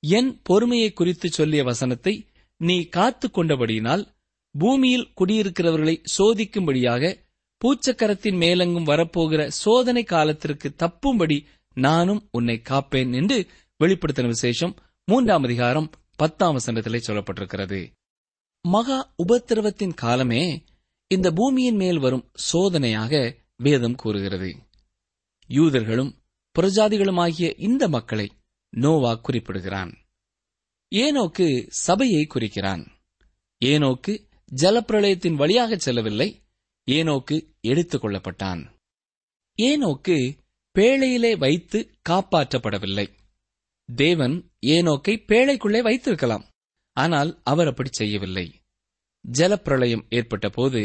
என் 0.00 0.40
பொறுமையை 0.42 0.92
குறித்து 0.92 1.28
சொல்லிய 1.28 1.64
வசனத்தை 1.64 2.26
நீ 2.56 2.86
காத்துக் 2.88 3.38
கொண்டபடியினால் 3.38 4.14
பூமியில் 4.58 5.12
குடியிருக்கிறவர்களை 5.20 6.04
சோதிக்கும்படியாக 6.18 7.16
பூச்சக்கரத்தின் 7.64 8.36
மேலெங்கும் 8.36 8.84
வரப்போகிற 8.84 9.46
சோதனை 9.46 10.04
காலத்திற்கு 10.04 10.74
தப்பும்படி 10.78 11.44
நானும் 11.74 12.28
உன்னை 12.30 12.62
காப்பேன் 12.68 13.14
என்று 13.14 13.46
வெளிப்படுத்தின 13.84 14.26
விசேஷம் 14.26 14.74
மூன்றாம் 15.04 15.42
அதிகாரம் 15.42 15.90
பத்தாம் 16.16 16.56
வசனத்திலே 16.56 17.00
சொல்லப்பட்டிருக்கிறது. 17.06 17.95
மகா 18.66 19.14
உபத்திரவத்தின் 19.16 19.94
காலமே 19.94 20.64
இந்த 21.06 21.30
பூமியின் 21.30 21.76
மேல் 21.76 21.98
வரும் 21.98 22.30
சோதனையாக 22.52 23.36
வேதம் 23.56 23.94
கூறுகிறது. 23.94 24.56
யூதர்களும் 25.48 26.12
புறஜாதிகளுமாகிய 26.58 27.54
இந்த 27.58 27.88
மக்களை 27.88 28.32
நோவா 28.68 29.14
குறிப்பிடுகிறான். 29.14 29.94
ஏனோக்கு 30.94 31.66
சபையை 31.68 32.26
குறிக்கிறான். 32.26 32.86
ஏனோக்கு 33.64 34.28
ஜலப்பிரளயத்தின் 34.56 35.34
வழியாக 35.34 35.76
செல்லவில்லை. 35.76 36.42
ஏனோக்கு 36.90 37.54
எடுத்துக் 37.60 38.04
கொள்ளப்பட்டான். 38.04 38.70
ஏனோக்கு 39.62 40.38
பேழையிலே 40.78 41.38
வைத்து 41.38 41.98
காப்பாற்றப்படவில்லை. 42.08 43.08
தேவன் 43.94 44.50
ஏனோக்கை 44.66 45.24
பேழைக்குள்ளே 45.26 45.82
வைத்திருக்கலாம். 45.82 46.55
ஆனால் 46.96 47.40
அவர் 47.44 47.66
அப்படி 47.66 47.88
செய்யவில்லை. 47.92 48.46
ஜலப்பிரளயம் 49.24 50.06
ஏற்பட்ட 50.08 50.48
போது 50.48 50.82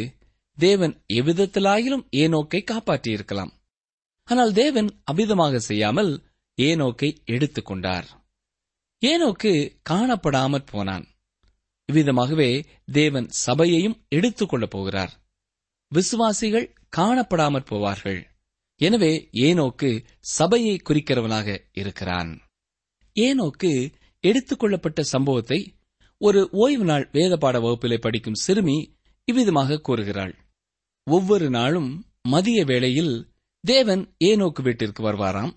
தேவன் 0.57 0.93
எவ்விதத்திலாயிலும் 1.13 2.05
ஏனோக்கை 2.15 2.63
காப்பாற்றியிருக்கலாம். 2.71 3.51
ஆனால் 4.23 4.53
தேவன் 4.53 4.89
அபிதமாக 5.11 5.55
செய்யாமல் 5.55 6.11
ஏனோக்கை 6.61 7.09
எடுத்துக் 7.25 7.65
கொண்டார். 7.65 8.07
ஏனோக்கு 9.05 9.53
காணப்படாமற் 9.89 10.65
போனான். 10.65 11.05
இவ்விதமாகவே 11.91 12.49
தேவன் 12.91 13.27
சபையையும் 13.29 14.05
எடுத்துக் 14.09 14.49
கொள்ளப் 14.49 14.69
போகிறார். 14.69 15.13
விசுவாசிகள் 15.89 16.67
காணப்படாமற் 16.97 17.69
போவார்கள். 17.71 18.21
எனவே 18.81 19.11
ஏனோக்கு 19.31 19.89
சபையை 20.19 20.81
குறிக்கிறவனாக 20.89 21.57
இருக்கிறான். 21.71 22.31
ஏனோக்கு 23.19 23.71
எடுத்துக் 24.19 24.59
கொள்ளப்பட்ட 24.59 25.03
சம்பவத்தை 25.03 25.59
ஒரு 26.23 26.49
ஓய்வு 26.51 26.83
நாள் 26.83 27.09
வேதபாட 27.13 27.61
வகுப்பிலே 27.61 27.97
படிக்கும் 27.97 28.33
சிறுமி 28.33 28.95
இவ்விதமாக 29.25 29.79
கூறுகிறாள். 29.79 30.35
ஒவ்வொரு 31.03 31.49
நாளும் 31.49 32.05
மதிய 32.21 32.65
வேளையில் 32.65 33.27
தேவன் 33.59 34.13
ஏனோக்கு 34.23 34.61
வீட்டிற்கு 34.61 35.03
வருவாராம். 35.03 35.53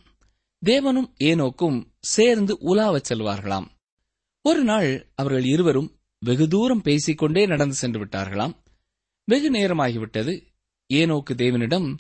தேவனும் 0.67 1.13
ஏனோக்கும் 1.25 1.85
சேர்ந்து 2.01 2.59
உலாவச் 2.61 3.13
செல்வார்களாம். 3.13 3.67
ஒரு 4.43 4.65
நாள் 4.65 5.13
அவர்கள் 5.15 5.45
இருவரும் 5.45 5.99
வெகு 6.19 6.49
தூரம் 6.49 6.83
பேசிக்கொண்டே 6.83 7.47
நடந்து 7.47 7.75
சென்று 7.75 8.05
விட்டார்களாம். 8.05 8.57
வெகு 9.25 9.51
நேரமாகிவிட்டது. 9.51 10.43
ஏனோக்கு 10.95 11.31
தேவனிடம் 11.31 11.97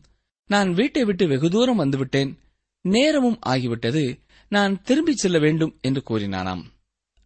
நான் 0.46 0.72
வீட்டை 0.72 1.04
விட்டு 1.04 1.28
வெகு 1.28 1.50
தூரம் 1.50 1.80
வந்துவிட்டேன். 1.80 2.38
நேரமும் 2.80 3.38
ஆகிவிட்டது. 3.46 4.18
நான் 4.48 4.82
திரும்பிச் 4.82 5.18
செல்ல 5.18 5.38
வேண்டும் 5.38 5.78
என்று 5.80 6.02
கூறினானாம். 6.08 6.72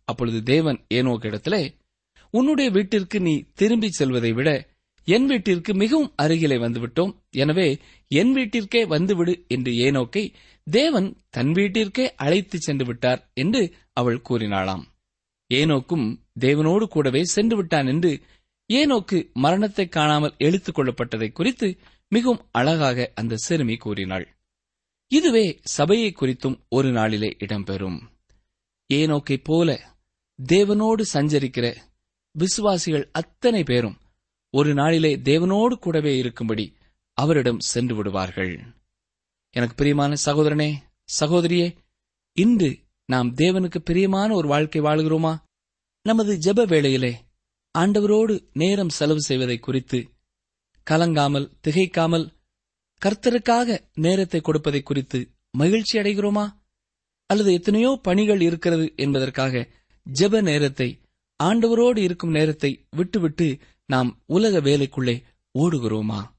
அப்பொழுது 0.08 0.42
தேவன் 0.42 0.78
ஏனோக்கிடத்திலே 0.94 1.62
உன்னுடைய 2.34 2.68
வீட்டிற்கு 2.70 3.18
நீ 3.20 3.34
திரும்பிச் 3.54 3.98
செல்வதை 3.98 4.32
விட 4.32 4.50
என் 5.08 5.26
வீட்டிற்கு 5.26 5.72
மிகவும் 5.74 6.12
அருகிலே 6.16 6.56
வந்துவிட்டோம். 6.56 7.12
எனவே 7.30 7.68
என் 8.08 8.32
வீட்டிற்கே 8.34 8.80
வந்துவிடு 8.86 9.34
என்று 9.48 9.72
ஏனோக்கை 9.86 10.24
தேவன் 10.66 11.08
தன் 11.30 11.52
வீட்டிற்கே 11.52 12.04
அழைத்துச் 12.16 12.60
சென்று 12.60 12.84
விட்டார் 12.84 13.30
என்று 13.34 13.62
அவள் 13.92 14.22
கூறினாளாம். 14.28 14.84
ஏனோக்கும் 15.50 16.06
தேவனோடு 16.40 16.86
கூடவே 16.86 17.22
சென்று 17.24 17.56
விட்டான் 17.56 17.86
என்று 17.86 18.12
ஏனோக்கு 18.70 19.18
மரணத்தை 19.34 19.88
காணாமல் 19.88 20.34
எழுத்துக் 20.38 20.78
கொள்ளப்பட்டதை 20.78 21.32
குறித்து 21.32 21.68
மிகவும் 22.12 22.42
அழகாக 22.50 23.12
அந்த 23.14 23.40
சிறுமி 23.46 23.76
கூறினாள். 23.76 24.26
இதுவே 25.12 25.46
சபையை 25.62 26.10
குறித்தும் 26.12 26.58
ஒரு 26.68 26.90
நாளிலே 26.92 27.30
இடம்பெறும். 27.38 27.98
ஏனோக்கைப் 28.90 29.46
போல 29.50 29.70
தேவனோடு 30.46 31.02
சஞ்சரிக்கிற 31.12 31.76
விசுவாசிகள் 32.32 33.08
அத்தனை 33.12 33.62
பேரும் 33.62 33.98
ஒரு 34.50 34.74
நாளிலே 34.74 35.16
தேவனோடு 35.16 35.72
கூடவே 35.72 36.16
இருக்கும்படி 36.16 36.76
அவரிடம் 37.12 37.60
சென்று 37.60 37.94
விடுவார்கள். 37.96 38.52
எனக்கு 39.50 39.74
பிரியமான 39.74 40.14
சகோதரனே 40.24 40.74
சகோதரியே 41.20 41.76
இன்று 42.32 42.78
நாம் 43.04 43.34
தேவனுக்கு 43.34 43.78
பிரியமான 43.78 44.34
ஒரு 44.34 44.48
வாழ்க்கை 44.48 44.80
வாழுகிறோமா? 44.80 45.38
நமது 46.02 46.32
ஜெப 46.36 46.66
வேளையிலே 46.66 47.12
ஆண்டவரோடு 47.78 48.48
நேரம் 48.52 48.88
செலவு 48.88 49.20
செய்வதை 49.20 49.58
குறித்து 49.58 50.08
கலங்காமல் 50.90 51.52
திகைக்காமல் 51.68 52.26
கர்த்தருக்காக 53.02 53.78
நேரத்தை 53.94 54.40
கொடுப்பதை 54.40 54.82
குறித்து 54.82 55.30
மகிழ்ச்சி 55.50 55.98
அடைகிறோமா? 55.98 56.46
அல்லது 57.26 57.52
எத்தனையோ 57.52 57.98
பணிகள் 58.02 58.40
இருக்கிறது 58.40 58.92
என்பதற்காக 58.96 59.76
ஜெப 60.12 60.42
நேரத்தை 60.42 61.00
ஆண்டவரோடு 61.42 61.98
இருக்கும் 61.98 62.30
நேரத்தை 62.30 62.86
விட்டுவிட்டு 62.90 63.58
நாம் 63.86 64.22
உலக 64.26 64.60
வேலைக்குள்ளே 64.60 65.22
ஓடுகிறோமா? 65.58 66.34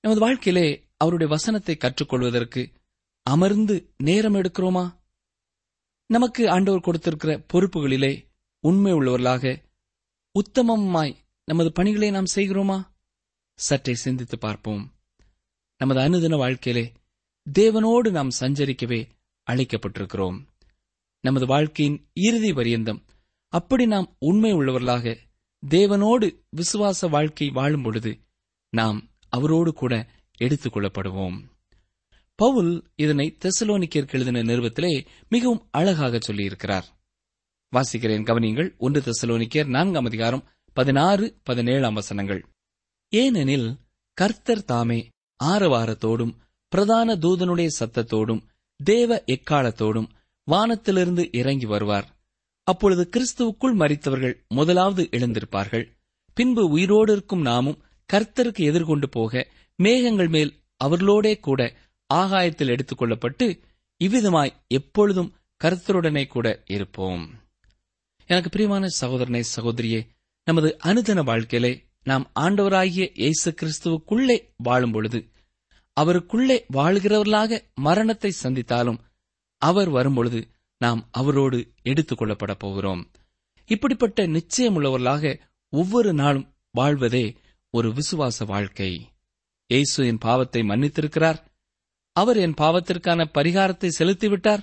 நமது 0.00 0.20
வாழ்க்கையிலே 0.20 0.88
அவருடைய 0.96 1.32
வசனத்தை 1.32 1.76
கற்றுக்கொள்வதற்கு 1.76 2.72
அமர்ந்து 3.22 3.92
நேரம் 3.96 4.34
எடுக்கிறோமா? 4.34 5.00
நமக்கு 6.06 6.50
ஆண்டவர் 6.50 6.80
கொடுத்திருக்கிற 6.80 7.44
பொறுப்புகளிலே 7.52 8.26
உண்மை 8.60 8.92
உள்ளவர்களாக 8.92 9.62
உத்தமமாய் 10.34 11.16
நமது 11.44 11.72
பணிகளை 11.72 12.10
நாம் 12.10 12.34
செய்கிறோமா? 12.34 12.86
சற்றே 13.54 13.94
சிந்தித்து 13.94 14.38
பார்ப்போம். 14.38 14.94
நமது 15.76 16.00
அனுதின 16.00 16.36
வாழ்க்கையிலே 16.36 16.92
தேவனோடு 17.52 18.10
நாம் 18.10 18.28
சஞ்சரிக்கவே 18.40 19.08
அழைக்கப்பட்டிருக்கிறோம். 19.50 20.38
நமது 21.20 21.46
வாழ்க்கையின் 21.46 22.08
இறுதி 22.12 22.52
பரியந்தம். 22.52 23.04
அப்படி 23.48 23.86
நாம் 23.86 24.16
உண்மை 24.18 24.52
உள்ளவர்களாக 24.52 25.16
தேவனோடு 25.68 26.42
விசுவாச 26.56 27.08
வாழ்க்கை 27.08 27.48
வாழும் 27.48 27.82
பொழுது 27.82 28.18
நாம் 28.70 29.10
அவரோடு 29.28 29.72
கூட 29.72 30.06
எடுத்துக் 30.36 30.76
கொள்ளப்படுவோம். 30.76 31.42
பவுல் 32.34 32.90
இதனை 32.96 33.36
தெசலோனிக்கேற்கு 33.38 34.12
எழுதின 34.12 34.42
நிறுவத்திலே 34.42 35.06
மிகவும் 35.28 35.68
அழகாக 35.70 36.18
சொல்லியிருக்கிறார். 36.18 36.82
வாசிக்கிறேன் 37.76 38.22
கவனியங்கள் 38.22 38.76
ஒன்று 38.76 39.02
தெசலோனிக்கேர் 39.02 39.66
நான்காம் 39.66 40.04
அதிகாரம் 40.04 40.48
பதினாறு 40.72 41.38
பதினேழாம் 41.42 41.94
வசனங்கள். 41.94 42.44
ஏனெனில் 43.08 43.76
கர்த்தர் 44.12 44.64
தாமே 44.64 45.08
ஆரவாரத்தோடும் 45.44 46.34
பிரதான 46.68 47.14
தூதனுடைய 47.14 47.68
சத்தத்தோடும் 47.80 48.40
தேவ 48.84 49.22
எக்காலத்தோடும் 49.26 50.08
வானத்திலிருந்து 50.50 51.28
இறங்கி 51.32 51.66
வருவார். 51.66 52.08
அப்பொழுது 52.66 53.02
கிறிஸ்துவுக்குள் 53.16 53.74
மறித்தவர்கள் 53.74 54.34
முதலாவது 54.48 55.02
எழுந்திருப்பார்கள். 55.12 55.84
பின்பு 56.36 56.68
உயிரோடு 56.68 57.12
இருக்கும் 57.12 57.40
நாமும் 57.40 57.82
கர்த்தருக்கு 58.12 58.66
எதிர்கொண்டு 58.70 59.08
போக 59.08 59.46
மேகங்கள் 59.78 60.28
மேல் 60.28 60.52
அவர்களோடே 60.84 61.40
கூட 61.40 61.60
ஆகாயத்தில் 62.14 62.68
எடுத்துக் 62.68 63.00
கொள்ளப்பட்டு 63.02 63.46
இவ்விதமாய் 64.00 64.52
எப்பொழுதும் 64.68 65.30
கர்த்தருடனே 65.64 66.26
கூட 66.26 66.62
இருப்போம். 66.66 67.24
எனக்கு 68.30 68.50
பிரியமான 68.50 68.86
சகோதரனை 68.86 69.42
சகோதரியே 69.56 70.00
நமது 70.44 70.76
அனுதன 70.84 71.24
வாழ்க்கையிலே 71.24 71.72
நாம் 72.02 72.30
ஆண்டவராகிய 72.40 73.06
இயேசு 73.14 73.54
கிறிஸ்துவுக்குள்ளே 73.60 74.36
வாழும் 74.56 74.92
பொழுது 74.92 75.20
அவருக்குள்ளே 75.96 76.56
வாழ்கிறவர்களாக 76.72 77.60
மரணத்தை 77.74 78.30
சந்தித்தாலும் 78.42 78.98
அவர் 79.58 79.88
வரும்பொழுது 79.88 80.48
நாம் 80.78 81.08
அவரோடு 81.10 81.72
எடுத்துக் 81.82 82.22
கொள்ளப்பட 82.22 82.54
போகிறோம். 82.54 83.10
இப்படிப்பட்ட 83.66 84.26
நிச்சயமுள்ளவர்களாக 84.26 85.40
ஒவ்வொரு 85.68 86.12
நாளும் 86.12 86.54
வாழ்வதே 86.70 87.36
ஒரு 87.70 87.92
விசுவாச 87.92 88.46
வாழ்க்கை. 88.46 89.10
இயேசு 89.66 90.06
என் 90.06 90.18
பாவத்தை 90.18 90.62
மன்னித்திருக்கிறார். 90.62 91.38
அவர் 92.12 92.36
என் 92.36 92.54
பாவத்திற்கான 92.54 93.24
பரிகாரத்தை 93.34 93.88
செலுத்திவிட்டார். 93.98 94.62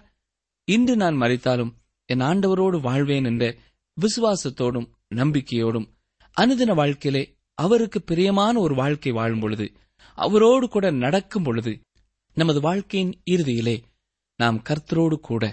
இன்று 0.65 0.95
நான் 0.95 1.15
மறித்தாலும் 1.15 1.73
என் 2.05 2.19
ஆண்டவரோடு 2.19 2.81
வாழ்வேன் 2.81 3.23
என்ற 3.23 3.55
விசுவாசத்தோடும் 3.97 4.89
நம்பிக்கையோடும் 5.15 5.87
அனுதின 6.37 6.75
வாழ்க்கையிலே 6.75 7.37
அவருக்கு 7.53 8.01
பிரியமான 8.01 8.59
ஒரு 8.59 8.75
வாழ்க்கை 8.75 9.11
வாழும் 9.11 9.39
பொழுது 9.39 9.71
அவரோடு 10.15 10.69
கூட 10.69 10.91
நடக்கும் 10.91 11.43
பொழுது 11.43 11.79
நமது 12.33 12.59
வாழ்க்கையின் 12.61 13.21
இறுதியிலே 13.25 13.83
நாம் 14.35 14.61
கர்த்தரோடு 14.69 15.17
கூட 15.19 15.43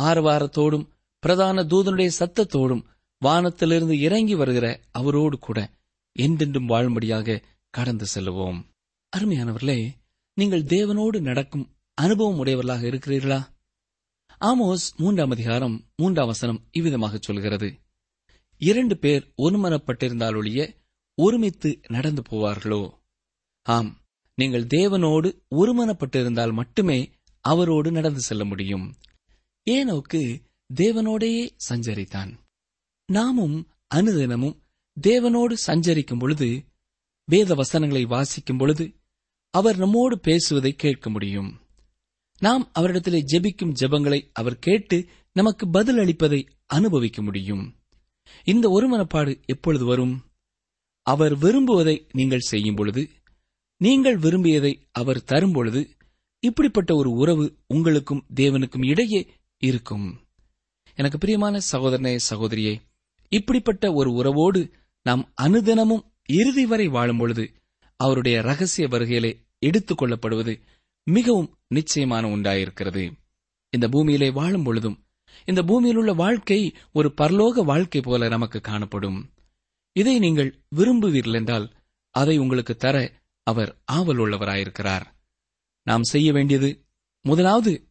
ஆரவாரத்தோடும் 0.00 0.86
பிரதான 1.22 1.62
தூதனுடைய 1.62 2.10
சத்தத்தோடும் 2.18 2.84
வானத்திலிருந்து 3.18 4.00
இறங்கி 4.00 4.34
வருகிற 4.34 4.80
அவரோடு 4.90 5.38
கூட 5.38 5.58
என்றென்றும் 6.12 6.68
வாழும்படியாக 6.68 7.42
கடந்து 7.70 8.06
செல்லுவோம். 8.14 8.58
அருமையானவர்களே 9.16 9.78
நீங்கள் 10.34 10.64
தேவனோடு 10.64 11.20
நடக்கும் 11.20 11.66
அனுபவம் 11.94 12.38
உடையவர்களாக 12.38 12.86
இருக்கிறீர்களா? 12.86 13.40
ஆமோஸ் 14.40 14.86
மூன்றாம் 14.96 15.30
அதிகாரம் 15.30 15.76
மூன்றாம் 15.96 16.26
வசனம் 16.26 16.60
இவ்விதமாக 16.70 17.18
சொல்கிறது. 17.20 17.68
இரண்டு 18.60 18.98
பேர் 18.98 19.32
ஒருமனப்பட்டிருந்தாலொழிய 19.38 20.60
ஒருமித்து 21.14 21.80
நடந்து 21.88 22.22
போவார்களோ? 22.30 22.82
ஆம் 23.62 23.90
நீங்கள் 24.34 24.66
தேவனோடு 24.66 25.28
ஒருமனப்பட்டிருந்தால் 25.50 26.52
மட்டுமே 26.52 26.98
அவரோடு 27.42 27.90
நடந்து 27.92 28.20
செல்ல 28.20 28.44
முடியும். 28.44 28.94
ஏனோக்கு 29.70 30.42
தேவனோடையே 30.74 31.50
சஞ்சரித்தான். 31.68 32.32
நாமும் 33.06 33.68
அனுதினமும் 33.94 34.62
தேவனோடு 35.00 35.52
சஞ்சரிக்கும் 35.52 36.18
பொழுது 36.18 36.64
வேத 37.24 37.54
வசனங்களை 37.54 38.04
வாசிக்கும் 38.04 38.56
பொழுது 38.56 38.94
அவர் 39.50 39.76
நம்மோடு 39.76 40.20
பேசுவதை 40.20 40.72
கேட்க 40.72 41.10
முடியும். 41.10 41.60
நாம் 42.38 42.70
அவரிடத்திலே 42.78 43.20
ஜெபிக்கும் 43.32 43.74
ஜெபங்களை 43.80 44.30
அவர் 44.32 44.58
கேட்டு 44.58 45.06
நமக்கு 45.32 45.70
பதில் 45.70 45.96
அளிப்பதை 45.96 46.48
அனுபவிக்க 46.66 47.22
முடியும். 47.22 47.76
இந்த 48.44 48.68
ஒருமனப்பாடு 48.68 49.44
எப்பொழுது 49.44 49.84
வரும்? 49.84 50.22
அவர் 51.02 51.38
விரும்புவதை 51.38 52.08
நீங்கள் 52.12 52.46
செய்யும் 52.52 52.74
பொழுது 52.74 53.10
நீங்கள் 53.76 54.16
விரும்பியதை 54.16 54.88
அவர் 54.92 55.24
தரும் 55.24 55.52
பொழுது 55.52 55.96
இப்படிப்பட்ட 56.46 56.94
ஒரு 56.94 57.10
உறவு 57.10 57.56
உங்களுக்கும் 57.66 58.24
தேவனுக்கும் 58.34 58.86
இடையே 58.86 59.20
இருக்கும். 59.58 60.06
எனக்கு 60.94 61.18
பிரியமான 61.18 61.58
சகோதரனே 61.72 62.18
சகோதரியே 62.30 62.74
இப்படிப்பட்ட 63.28 63.92
ஒரு 63.92 64.10
உறவோடு 64.12 64.72
நாம் 65.02 65.32
அனுதினமும் 65.42 66.02
இறுதி 66.28 66.66
வரை 66.66 66.88
வாழும் 66.88 67.16
பொழுது 67.16 67.44
அவருடைய 67.96 68.40
ரகசிய 68.40 68.88
வருகையிலே 68.88 69.30
எடுத்துக் 69.58 70.02
கொள்ளப்படுவது 70.02 70.60
மிகவும் 71.06 71.58
நிச்சயமான 71.68 72.28
உண்டாயிருக்கிறது 72.28 73.04
இந்த 73.70 73.88
பூமியிலே 73.88 74.30
வாழும் 74.30 74.62
பொழுதும் 74.62 74.98
இந்த 75.44 75.62
பூமியில் 75.62 75.96
உள்ள 75.96 76.12
வாழ்க்கை 76.12 76.74
ஒரு 76.92 77.14
பரலோக 77.20 77.64
வாழ்க்கை 77.64 78.00
போல 78.00 78.28
நமக்கு 78.28 78.60
காணப்படும். 78.60 79.30
இதை 79.92 80.18
நீங்கள் 80.18 80.50
விரும்புவீர்கள் 80.76 81.34
என்றால் 81.34 81.66
அதை 82.10 82.38
உங்களுக்கு 82.38 82.76
தர 82.76 82.96
அவர் 83.46 83.78
ஆவல் 83.84 84.16
உள்ளவராயிருக்கிறார் 84.16 85.06
நாம் 85.82 86.02
செய்ய 86.02 86.32
வேண்டியது 86.32 86.84
முதலாவது 87.22 87.86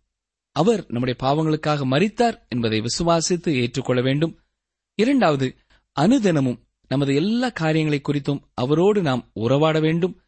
அவர் 0.51 0.86
நம்முடைய 0.88 1.19
பாவங்களுக்காக 1.23 1.86
மறித்தார் 1.86 2.47
என்பதை 2.47 2.82
விசுவாசித்து 2.82 3.49
ஏற்றுக்கொள்ள 3.49 4.01
வேண்டும். 4.01 4.39
இரண்டாவது 4.95 5.56
அனுதினமும் 5.99 6.63
நமது 6.88 7.15
எல்லா 7.15 7.49
காரியங்களை 7.49 8.01
குறித்தும் 8.01 8.41
அவரோடு 8.54 9.01
நாம் 9.01 9.30
உறவாட 9.34 9.80
வேண்டும். 9.80 10.21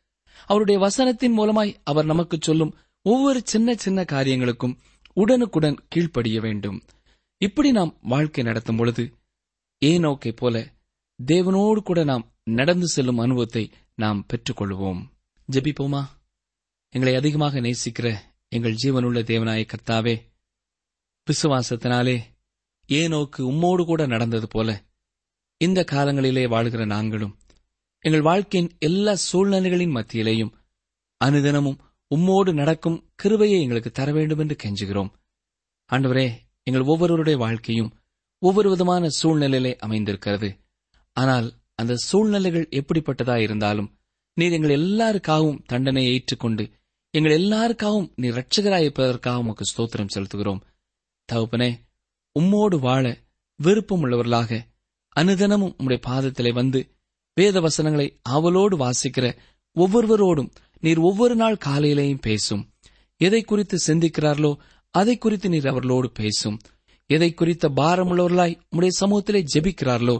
அவருடைய 0.45 0.81
வசனத்தின் 0.81 1.37
மூலமாய் 1.37 1.75
அவர் 1.83 2.05
நமக்கு 2.05 2.37
சொல்லும் 2.41 2.75
ஒவ்வொரு 3.01 3.41
சின்ன 3.43 3.73
சின்ன 3.73 4.03
காரியங்களுக்கும் 4.03 4.79
உடனுக்குடன் 5.13 5.77
கீழ்ப்படிய 5.87 6.41
வேண்டும். 6.41 6.81
இப்படி 7.37 7.71
நாம் 7.71 7.97
வாழ்க்கை 8.01 8.43
நடத்தும் 8.43 8.75
பொழுது 8.75 9.13
ஏனோக்கை 9.85 10.31
போல 10.35 10.73
தேவனோடு 11.25 11.77
கூட 11.77 12.03
நாம் 12.03 12.31
நடந்து 12.43 12.87
செல்லும் 12.87 13.17
அனுபவத்தை 13.17 13.71
நாம் 13.95 14.25
பெற்றுக்கொள்வோம். 14.33 15.01
ஜெபிப்போமா? 15.51 16.03
எங்களை 16.93 17.15
அதிகமாக 17.15 17.59
நேசிக்கிற 17.59 18.07
எங்கள் 18.47 18.79
ஜீவனுள்ள 18.83 19.19
தேவனாய 19.29 19.61
கர்த்தாவே 19.71 20.13
விசுவாசத்தினாலே 21.27 22.17
ஏனோக்கு 22.89 23.41
உம்மோடு 23.41 23.83
கூட 23.85 24.05
நடந்தது 24.05 24.47
போல 24.47 24.69
இந்த 25.57 25.85
காலங்களிலே 25.91 26.47
வாழ்கிற 26.47 26.85
நாங்களும் 26.85 27.33
எங்கள் 27.99 28.21
வாழ்க்கையின் 28.21 28.71
எல்லா 28.79 29.15
சூழ்நிலைகளின் 29.15 29.95
மத்தியிலேயும் 29.95 30.53
அனுதினமும் 31.21 31.79
உம்மோடு 32.11 32.53
நடக்கும் 32.53 33.11
கிருபையை 33.15 33.61
எங்களுக்கு 33.61 33.91
தர 33.91 34.11
வேண்டும் 34.11 34.39
என்று 34.39 34.55
கெஞ்சுகிறோம். 34.63 35.11
ஆண்டவரே 35.89 36.27
எங்கள் 36.63 36.81
ஒவ்வொருவருடைய 36.81 37.37
வாழ்க்கையும் 37.37 37.91
ஒவ்வொரு 38.41 38.69
விதமான 38.69 39.09
சூழ்நிலையிலே 39.21 39.73
அமைந்திருக்கிறது. 39.75 40.49
ஆனால் 41.17 41.47
அந்த 41.75 41.95
சூழ்நிலைகள் 41.95 42.67
எப்படிப்பட்டதா 42.71 43.35
இருந்தாலும் 43.37 43.89
நீர் 44.33 44.51
எங்கள் 44.51 44.77
எல்லாருக்காகவும் 44.79 45.61
தண்டனையை 45.65 46.13
ஏற்றுக்கொண்டு 46.13 46.63
எங்கள் 47.13 47.35
எல்லாருக்காகவும் 47.39 48.07
நீ 48.15 48.27
ரட்சகராயிருப்பதற்காக 48.29 49.41
உமக்கு 49.41 49.63
ஸ்தோத்திரம் 49.71 50.13
செலுத்துகிறோம். 50.13 50.61
தகப்பனே 51.29 51.69
உம்மோடு 52.39 52.77
வாழ 52.79 53.03
விருப்பம் 53.59 54.03
உள்ளவர்களாக 54.03 54.59
அனுதினமும் 55.15 55.75
உம்முடைய 55.77 55.99
பாதத்திலே 56.07 56.51
வந்து 56.53 56.79
வேத 57.37 57.59
வசனங்களை 57.59 58.07
அவளோடு 58.21 58.77
வாசிக்கிற 58.77 59.25
ஒவ்வொருவரோடும் 59.75 60.49
நீர் 60.79 60.97
ஒவ்வொரு 60.99 61.35
நாள் 61.35 61.57
காலையிலேயும் 61.65 62.21
பேசும். 62.21 62.63
எதை 63.21 63.41
குறித்து 63.41 63.77
சிந்திக்கிறார்களோ 63.87 64.51
அதை 64.95 65.17
குறித்து 65.17 65.49
நீர் 65.49 65.67
அவர்களோடு 65.67 66.09
பேசும். 66.11 66.57
எதை 67.09 67.29
குறித்த 67.33 67.69
பாரமுள்ளவர்களாய் 67.69 68.57
உம்முடைய 68.69 68.93
சமூகத்திலே 69.01 69.41
ஜெபிக்கிறார்களோ 69.53 70.17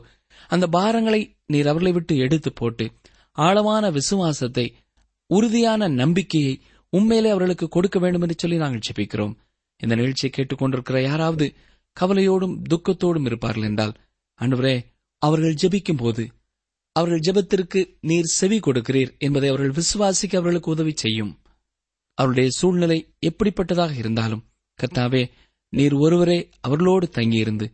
அந்த 0.47 0.65
பாரங்களை 0.67 1.21
நீர் 1.45 1.67
அவர்களை 1.67 1.91
விட்டு 1.91 2.13
எடுத்து 2.17 2.49
போட்டு 2.53 2.85
ஆழமான 3.37 3.89
விசுவாசத்தை 3.89 4.65
உறுதியான 5.29 5.87
நம்பிக்கையை 6.01 6.53
உண்மையிலே 6.97 7.29
அவர்களுக்கு 7.29 7.67
கொடுக்க 7.67 7.97
வேண்டும் 7.99 8.21
என்று 8.21 8.35
சொல்லி 8.37 8.57
நாங்கள் 8.57 8.85
ஜெபிக்கிறோம். 8.87 9.35
இந்த 9.81 9.93
நிகழ்ச்சியை 9.95 10.31
கேட்டுக்கொண்டிருக்கிற 10.35 10.97
யாராவது 11.01 11.45
கவலையோடும் 11.97 12.55
துக்கத்தோடும் 12.69 13.25
இருப்பார்கள் 13.25 13.67
என்றால் 13.69 13.93
அன்றுவரே 14.39 14.75
அவர்கள் 15.21 15.59
ஜெபிக்கும் 15.63 15.97
போது 15.97 16.23
அவர்கள் 16.95 17.25
ஜெபத்திற்கு 17.27 17.79
நீர் 18.01 18.33
செவி 18.39 18.57
கொடுக்கிறீர் 18.59 19.11
என்பதை 19.17 19.49
அவர்கள் 19.49 19.77
விசுவாசிக்க 19.79 20.33
அவர்களுக்கு 20.35 20.69
உதவி 20.71 20.93
செய்யும். 20.95 21.31
அவருடைய 22.17 22.49
சூழ்நிலை 22.49 22.97
எப்படிப்பட்டதாக 23.29 23.93
இருந்தாலும் 23.97 24.43
கர்த்தாவே 24.79 25.23
நீர் 25.73 25.95
ஒருவரே 26.05 26.39
அவர்களோடு 26.61 27.09
தங்கியிருந்து 27.09 27.67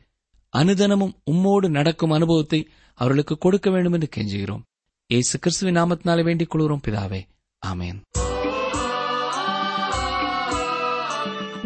அனுதனமும் 0.54 1.14
உம்மோடு 1.32 1.68
நடக்கும் 1.70 2.16
அனுபவத்தை 2.18 2.62
அவர்களுக்கு 3.00 3.38
கொடுக்க 3.38 3.68
வேண்டும் 3.70 3.96
என்று 3.98 4.10
கெஞ்சுகிறோம். 4.16 4.64
ஏசு 5.10 5.36
கிறிஸ்துவின் 5.40 5.80
நாமத்தினாலே 5.82 6.24
வேண்டிக் 6.24 6.50
கொள்கிறோம் 6.50 6.86
பிதாவே. 6.88 7.22
ஆமேன். 7.62 8.00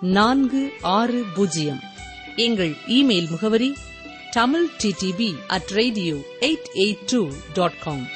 நான்கு 0.00 0.72
ஆறு 0.80 1.24
பூஜ்ஜியம். 1.34 1.80
எங்கள் 2.36 2.76
இமெயில் 2.86 3.30
முகவரி 3.30 3.76
Tamil 4.30 4.68
DTP 4.82 5.34
at 5.46 5.68
radio 5.68 6.14
eight 6.40 6.68
eight 6.74 6.98
two 7.06 7.28
dot 7.52 7.78
com 7.78 8.06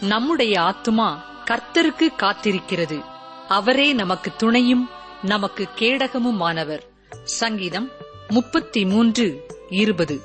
நம்முடைய 0.00 0.60
ஆத்துமா 0.60 1.20
கர்த்தருக்கு 1.44 2.08
காத்திருக்கிறது. 2.16 3.04
அவரே 3.48 3.92
நமக்கு 3.92 4.32
துணையும் 4.36 4.90
நமக்கு 5.22 5.68
கேடகமுமானவர். 5.76 6.80
சங்கீதம் 7.24 7.90
முப்பத்தி 8.28 8.84
மூன்று 8.84 9.46
இருபது. 9.68 10.20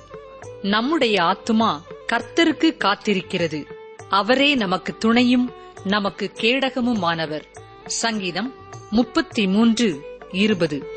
நம்முடைய 0.62 1.22
ஆத்துமா 1.22 1.82
கர்த்தருக்கு 2.12 2.76
காத்திருக்கிறது. 2.78 3.75
அவரே 4.10 4.56
நமக்கு 4.56 4.98
துணையும் 4.98 5.52
நமக்கு 5.84 6.32
கேடகமுமானவர். 6.36 7.44
சங்கீதம் 7.86 8.54
முப்பத்தி 8.90 9.48
மூன்று 9.48 10.02
இருபது. 10.32 10.95